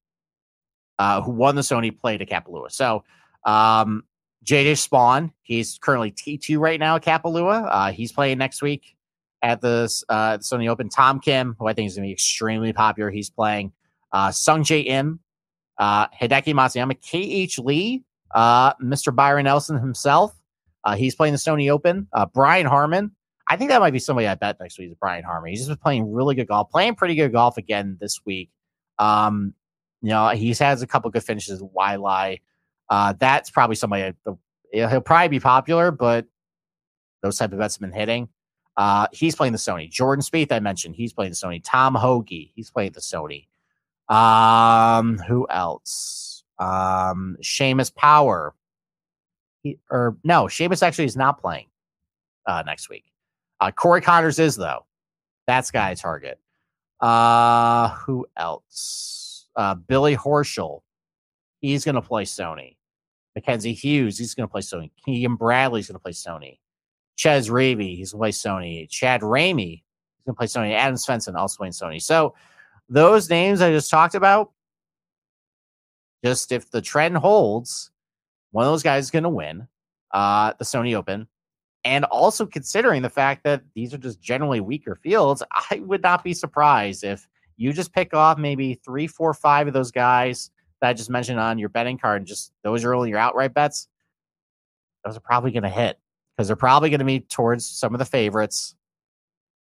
[0.99, 2.71] uh, who won the Sony played at Kapalua.
[2.71, 3.03] So
[3.45, 4.03] um,
[4.45, 7.91] JJ Spaun, he's currently T2 right now at Kapalua.
[7.93, 8.96] He's playing next week
[9.41, 10.89] at the uh, Sony Open.
[10.89, 13.71] Tom Kim, who I think is going to be extremely popular, he's playing.
[14.11, 15.19] Uh, Sungjae Im,
[15.77, 19.13] uh, Hideki Matsuyama, KH Lee, uh, Mr.
[19.13, 20.33] Byron Nelson himself.
[20.83, 22.07] Uh, he's playing the Sony Open.
[22.13, 23.11] Uh, Brian Harman.
[23.49, 25.49] I think that might be somebody I bet next week is Brian Harman.
[25.49, 28.49] He's just been playing really good golf, playing pretty good golf again this week.
[28.99, 29.53] Um,
[30.01, 31.61] you know, he's has a couple good finishes.
[31.61, 32.41] Waialae.
[32.89, 34.13] Uh, that's probably somebody.
[34.71, 36.25] He'll probably be popular, but
[37.21, 38.29] those type of bets have been hitting.
[38.77, 39.89] Uh, he's playing the Sony.
[39.89, 41.61] Jordan Spieth, I mentioned, he's playing the Sony.
[41.63, 43.47] Tom Hoge, he's playing the Sony.
[44.07, 46.43] Um, who else?
[46.59, 48.53] Um, Seamus Power.
[49.63, 51.65] He, or no, Seamus actually is not playing
[52.45, 53.05] uh, next week.
[53.59, 54.85] Uh, Corey Conners is though.
[55.47, 56.39] That's guy target.
[56.99, 59.47] Uh, who else?
[59.55, 60.81] Uh, Billy Horschel.
[61.61, 62.75] He's going to play Sony.
[63.35, 64.17] Mackenzie Hughes.
[64.17, 64.91] He's going to play Sony.
[65.03, 66.59] Keegan Bradley's going to play Sony.
[67.17, 68.89] Chez Reavie, he's going to play Sony.
[68.89, 70.73] Chad Ramey, he's going to play Sony.
[70.73, 72.01] Adam Svensson, also playing Sony.
[72.01, 72.35] So
[72.87, 74.51] those names I just talked about,
[76.23, 77.91] just if the trend holds,
[78.51, 79.67] one of those guys is going to win
[80.11, 81.27] uh, the Sony Open.
[81.83, 86.23] And also considering the fact that these are just generally weaker fields, I would not
[86.23, 90.51] be surprised if you just pick off maybe three, four, five of those guys
[90.81, 93.53] that I just mentioned on your betting card and just those are only your outright
[93.53, 93.87] bets.
[95.03, 95.97] Those are probably going to hit
[96.37, 98.75] because they're probably going to be towards some of the favorites.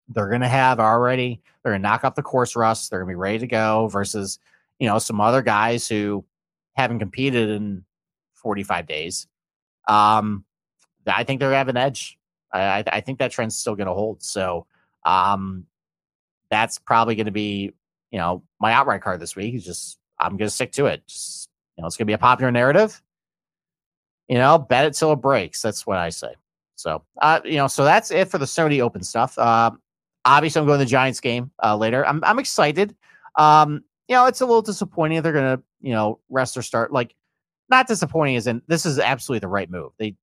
[0.08, 2.90] they're going to have already, they're going to knock off the course rust.
[2.90, 4.38] They're going to be ready to go versus,
[4.78, 6.24] you know, some other guys who
[6.74, 7.84] haven't competed in
[8.34, 9.26] 45 days.
[9.88, 10.44] Um,
[11.06, 12.18] I think they're going to have an edge.
[12.52, 14.22] I, I think that trend's still going to hold.
[14.22, 14.66] So,
[15.04, 15.66] um,
[16.50, 17.72] that's probably going to be,
[18.10, 19.54] you know, my outright card this week.
[19.54, 21.06] Is just I'm going to stick to it.
[21.06, 23.02] Just, you know, it's going to be a popular narrative.
[24.28, 25.62] You know, bet it till it breaks.
[25.62, 26.34] That's what I say.
[26.76, 29.36] So, uh, you know, so that's it for the Sony Open stuff.
[29.38, 29.72] Uh,
[30.24, 32.06] obviously, I'm going to the Giants game uh, later.
[32.06, 32.94] I'm I'm excited.
[33.36, 36.92] Um, you know, it's a little disappointing they're going to you know rest or start.
[36.92, 37.14] Like,
[37.68, 39.92] not disappointing as in this is absolutely the right move.
[39.98, 40.14] They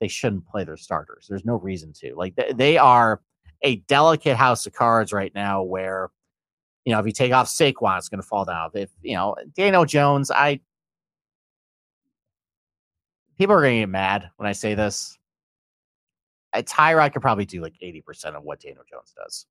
[0.00, 1.26] they shouldn't play their starters.
[1.28, 2.14] There's no reason to.
[2.14, 3.20] Like, they, they are
[3.62, 6.10] a delicate house of cards right now where.
[6.84, 8.70] You know, if you take off Saquon, it's going to fall down.
[8.72, 10.60] If you know Daniel Jones, I
[13.36, 15.17] people are going to get mad when I say this.
[16.66, 19.46] Tyrod could probably do like 80% of what Daniel Jones does.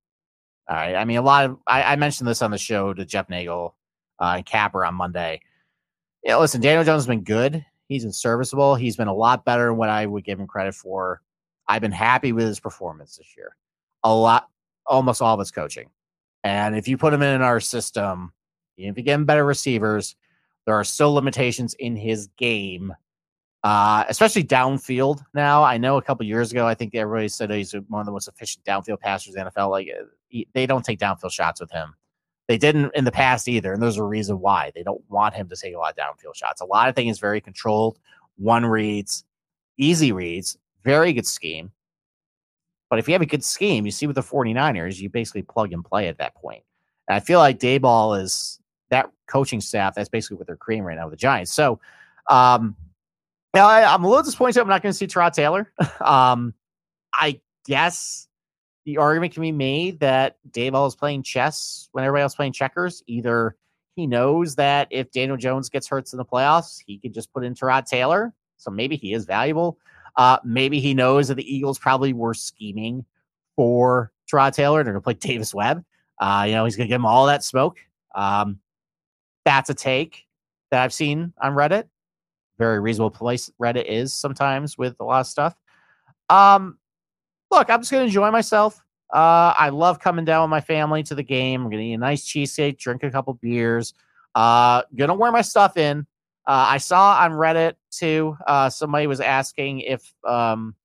[0.70, 0.95] All right.
[0.95, 3.76] I mean, a lot of, I, I mentioned this on the show to Jeff Nagel
[4.20, 5.41] uh, and Capper on Monday.
[6.24, 7.66] Yeah, listen, Daniel Jones has been good.
[7.88, 8.76] He's been serviceable.
[8.76, 11.22] He's been a lot better than what I would give him credit for.
[11.68, 13.55] I've been happy with his performance this year.
[14.03, 14.49] A lot,
[14.86, 15.89] almost all of his coaching.
[16.43, 18.34] And if you put him in our system,
[18.78, 20.16] if you get him better receivers,
[20.66, 22.93] there are still limitations in his game
[23.64, 25.22] uh, especially downfield.
[25.34, 28.12] Now, I know a couple years ago, I think everybody said he's one of the
[28.12, 29.72] most efficient downfield passers in the NFL.
[29.72, 31.95] Like uh, he, they don't take downfield shots with him.
[32.47, 35.49] They didn't in the past either, and there's a reason why they don't want him
[35.49, 36.62] to take a lot of downfield shots.
[36.62, 37.99] A lot of things very controlled,
[38.38, 39.26] one reads,
[39.78, 41.72] easy reads, very good scheme.
[42.89, 45.74] But if you have a good scheme, you see with the 49ers, you basically plug
[45.74, 46.64] and play at that point.
[47.10, 49.95] And I feel like Daboll is that coaching staff.
[49.95, 51.53] That's basically what they're creating right now with the Giants.
[51.53, 51.82] So,
[52.30, 52.78] um,
[53.54, 54.60] now, I, am a little disappointed.
[54.60, 55.72] I'm not going to see Tyrod Taylor.
[56.02, 56.54] um,
[57.14, 58.28] I guess
[58.86, 63.04] the argument can be made that Daboll is playing chess when everybody else playing checkers.
[63.08, 63.56] Either
[63.95, 67.43] he knows that if Daniel Jones gets hurt in the playoffs, he could just put
[67.43, 68.34] in Tyrod Taylor.
[68.58, 69.78] So maybe he is valuable.
[70.16, 73.06] Uh, maybe he knows that the Eagles probably were scheming
[73.56, 74.84] for Tyrod Taylor.
[74.84, 75.84] They're going to play Davis Webb.
[76.20, 77.80] Uh, you know, he's going to give him all that smoke.
[78.16, 78.60] Um,
[79.45, 80.26] that's a take
[80.72, 81.86] that I've seen on Reddit
[82.58, 85.55] very reasonable place Reddit is sometimes with a lot of stuff.
[86.30, 86.78] Um,
[87.51, 88.84] look, I'm just gonna enjoy myself.
[89.14, 91.64] Uh, I love coming down with my family to the game.
[91.64, 93.93] I'm gonna eat a nice cheesecake, drink a couple beers.
[94.36, 96.05] Uh, gonna wear my stuff in.
[96.45, 98.38] Uh, I saw on Reddit too.
[98.45, 100.76] Uh, somebody was asking if um,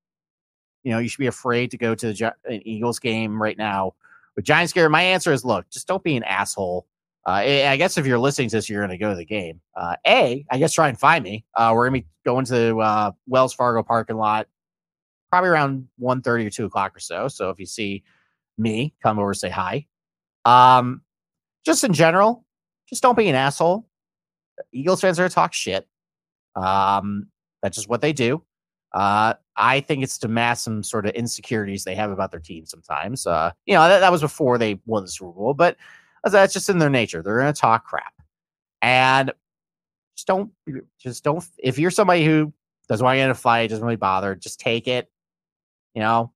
[0.82, 3.56] you know, you should be afraid to go to the Gi- an Eagles game right
[3.56, 3.94] now
[4.36, 4.88] with Giants gear.
[4.88, 6.86] My answer is, look, just don't be an asshole.
[7.26, 9.60] Uh, I guess if you're listening to this, you're going to go to the game.
[9.76, 11.44] Uh, a, I guess try and find me.
[11.54, 14.48] Uh, we're going to be going to uh, Wells Fargo parking lot
[15.30, 17.26] probably around 1.30 or 2 o'clock or so.
[17.26, 18.02] So if you see
[18.58, 19.86] me, come over, say hi.
[20.44, 21.00] Um,
[21.64, 22.44] just in general,
[22.86, 23.88] just don't be an asshole.
[24.72, 25.88] Eagles fans are to talk shit.
[26.54, 27.28] Um,
[27.62, 28.42] that's just what they do.
[28.92, 32.66] Uh, I think it's to mask some sort of insecurities they have about their team
[32.66, 33.26] sometimes.
[33.26, 35.76] Uh, you know, that, that was before they won the Super Bowl, but–
[36.30, 37.22] that's just in their nature.
[37.22, 38.12] They're going to talk crap.
[38.80, 39.32] And
[40.16, 40.50] just don't,
[41.00, 42.52] just don't, if you're somebody who
[42.88, 45.10] doesn't want to get in a fight, doesn't really bother, just take it,
[45.94, 46.32] you know,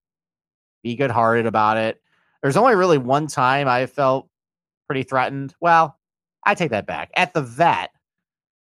[0.83, 2.01] be good hearted about it.
[2.43, 4.29] There's only really one time I felt
[4.87, 5.55] pretty threatened.
[5.61, 5.99] Well,
[6.45, 7.11] I take that back.
[7.17, 7.91] At the vet,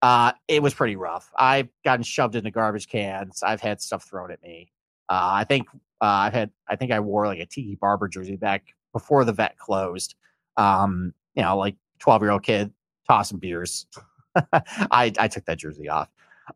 [0.01, 1.31] uh, it was pretty rough.
[1.37, 3.43] I've gotten shoved into garbage cans.
[3.43, 4.73] I've had stuff thrown at me.
[5.09, 5.67] Uh, I think
[6.01, 6.51] uh, I've had.
[6.69, 10.15] I think I wore like a Tiki Barber jersey back before the vet closed
[10.57, 12.73] um, you know, like 12 year old kid
[13.09, 13.87] tossing beers.
[14.53, 16.09] I, I took that jersey off.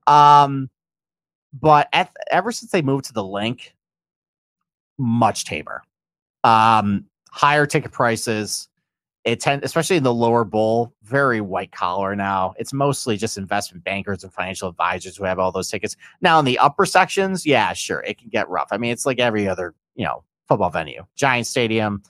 [0.06, 0.70] Um,
[1.52, 3.74] but at, ever since they moved to the Linc,
[4.98, 5.82] much tamer.
[6.44, 8.68] Um, higher ticket prices.
[9.24, 12.54] It tend, especially in the lower bowl, very white collar now.
[12.56, 15.96] It's mostly just investment bankers and financial advisors who have all those tickets.
[16.20, 18.68] Now in the upper sections, yeah, sure, it can get rough.
[18.70, 22.02] I mean, it's like every other, you know, football venue, Giant Stadium,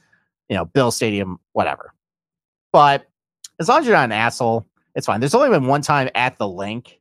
[0.49, 1.94] you know, Bill Stadium, whatever.
[2.72, 3.07] But
[3.61, 5.20] as long as you're not an asshole, it's fine.
[5.20, 6.99] There's only been one time at the Linc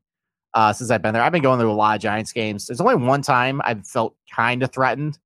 [0.54, 1.24] uh, since I've been there.
[1.24, 2.68] I've been going to a lot of Giants games.
[2.68, 5.20] There's only one time I've felt kind of threatened.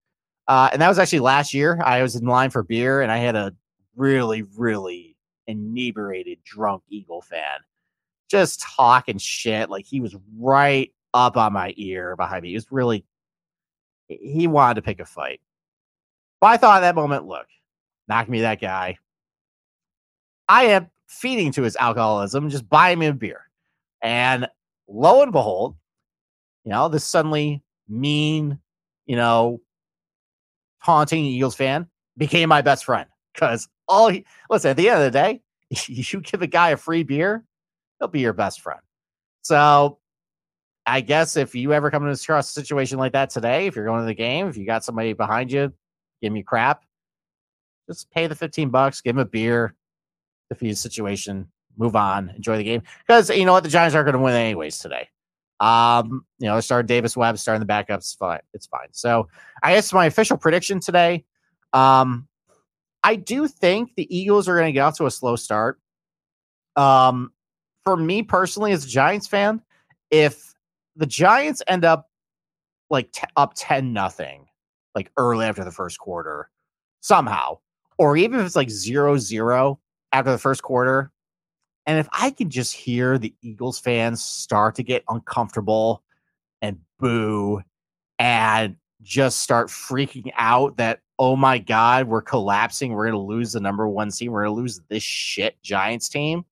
[0.48, 1.82] Uh, and that was actually last year.
[1.84, 3.54] I was in line for beer and I had a
[3.96, 5.16] really, really
[5.48, 7.60] inebriated, drunk Eagle fan
[8.32, 9.70] just talking shit.
[9.70, 12.50] Like he was right up on my ear behind me.
[12.50, 13.06] He was really,
[14.08, 15.42] he wanted to pick a fight.
[16.40, 17.48] But I thought at that moment, look,
[18.12, 18.98] knock me that guy.
[20.50, 23.50] I am feeding to his alcoholism, just buying him a beer.
[24.02, 24.50] And
[24.90, 25.78] lo and behold,
[26.66, 28.60] you know, this suddenly mean,
[29.06, 29.62] you know,
[30.84, 31.88] taunting Eagles fan
[32.18, 35.42] became my best friend because all he, listen at the end of the day,
[35.88, 37.46] you give a guy a free beer,
[38.00, 38.82] he'll be your best friend.
[39.42, 40.00] So
[40.86, 44.02] I guess if you ever come across a situation like that today, if you're going
[44.02, 45.72] to the game, if you got somebody behind you,
[46.22, 46.84] give me crap,
[47.92, 49.76] just pay the 15 bucks, give him a beer,
[50.50, 52.82] defeat the situation, move on, enjoy the game.
[53.06, 55.08] Because you know what, the Giants aren't going to win anyways today.
[55.60, 58.40] Um, you know, start Davis Webb, starting the backups, it's fine.
[58.54, 58.88] It's fine.
[58.92, 59.28] So
[59.62, 61.24] I guess my official prediction today.
[61.72, 62.28] Um,
[63.04, 65.80] I do think the Eagles are going to get off to a slow start.
[66.76, 67.32] Um,
[67.84, 69.62] for me personally, as a Giants fan,
[70.10, 70.54] if
[70.96, 72.10] the Giants end up
[72.90, 74.48] like t- up 10 nothing,
[74.94, 76.50] like early after the first quarter,
[77.00, 77.60] somehow,
[78.02, 79.80] or even if it's like zero zero
[80.12, 81.12] after the first quarter,
[81.86, 86.02] and if I can just hear the Eagles fans start to get uncomfortable
[86.64, 87.62] and boo
[88.18, 92.92] and just start freaking out that, oh my God, we're collapsing.
[92.92, 94.32] We're going to lose the number one seed.
[94.32, 96.44] We're going to lose this shit Giants team.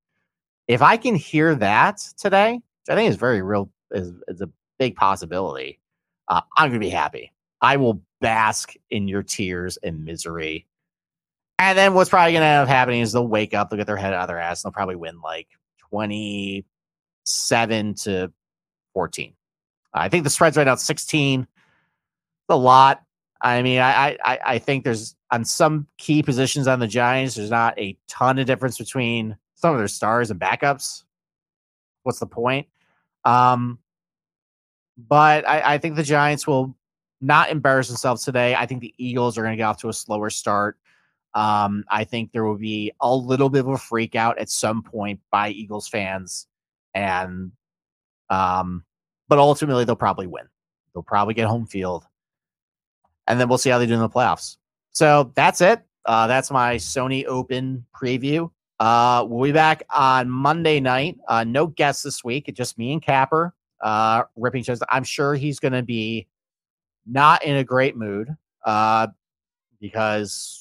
[0.68, 4.52] If I can hear that today, which I think is very real, is, is a
[4.78, 5.80] big possibility,
[6.28, 7.34] uh, I'm going to be happy.
[7.62, 10.68] I will bask in your tears and misery
[11.60, 13.86] and then what's probably going to end up happening is they'll wake up, they'll get
[13.86, 15.48] their head out of their ass, and they'll probably win like
[15.90, 18.32] 27 to
[18.94, 19.34] 14.
[19.94, 21.46] I think the spread's right now 16.
[22.48, 23.04] a lot.
[23.42, 27.50] I mean, I, I I think there's on some key positions on the Giants, there's
[27.50, 31.04] not a ton of difference between some of their stars and backups.
[32.04, 32.68] What's the point?
[33.26, 33.80] Um,
[34.98, 36.76] but I, I think the Giants will
[37.22, 38.56] not embarrass themselves today.
[38.56, 40.78] I think the Eagles are going to get off to a slower start.
[41.34, 44.82] Um, I think there will be a little bit of a freak out at some
[44.82, 46.48] point by Eagles fans,
[46.94, 47.52] and
[48.30, 48.84] um,
[49.28, 50.46] but ultimately they'll probably win.
[50.94, 52.06] They'll probably get home field,
[53.28, 54.58] and then we'll see how they do in the playoffs.
[54.92, 55.82] So that's it.
[56.06, 58.50] Uh, that's my Sony Open preview.
[58.80, 61.18] Uh, we'll be back on Monday night.
[61.28, 62.48] Uh, no guests this week.
[62.48, 64.82] It's just me and Capper uh, ripping shows.
[64.90, 66.28] I'm sure he's going to be
[67.06, 69.08] not in a great mood uh,
[69.80, 70.59] because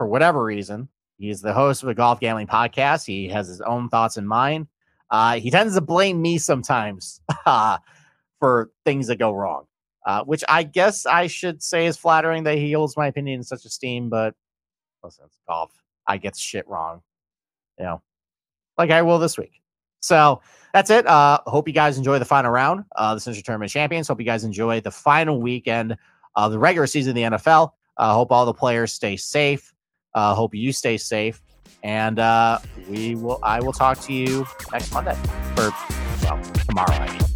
[0.00, 0.88] for whatever reason.
[1.18, 3.04] He's the host of a golf gambling podcast.
[3.04, 4.66] He has his own thoughts in mind.
[5.10, 7.76] Uh, he tends to blame me sometimes uh,
[8.40, 9.66] for things that go wrong,
[10.06, 13.44] uh, which I guess I should say is flattering that he holds my opinion in
[13.44, 14.08] such esteem.
[14.08, 14.34] But
[15.04, 15.70] listen, it's golf.
[16.06, 17.02] I get shit wrong,
[17.78, 18.00] you know,
[18.78, 19.60] like I will this week.
[20.00, 20.40] So
[20.72, 21.06] that's it.
[21.06, 24.08] Uh, hope you guys enjoy the final round of the Sentry Tournament Champions.
[24.08, 25.94] Hope you guys enjoy the final weekend
[26.36, 27.72] of the regular season of the NFL.
[27.98, 29.74] Uh, hope all the players stay safe.
[30.14, 31.40] Uh, hope you stay safe,
[31.82, 32.58] and uh,
[32.88, 33.38] we will.
[33.42, 35.16] I will talk to you next Monday
[35.56, 35.70] or
[36.22, 36.94] well tomorrow.
[36.94, 37.29] I mean.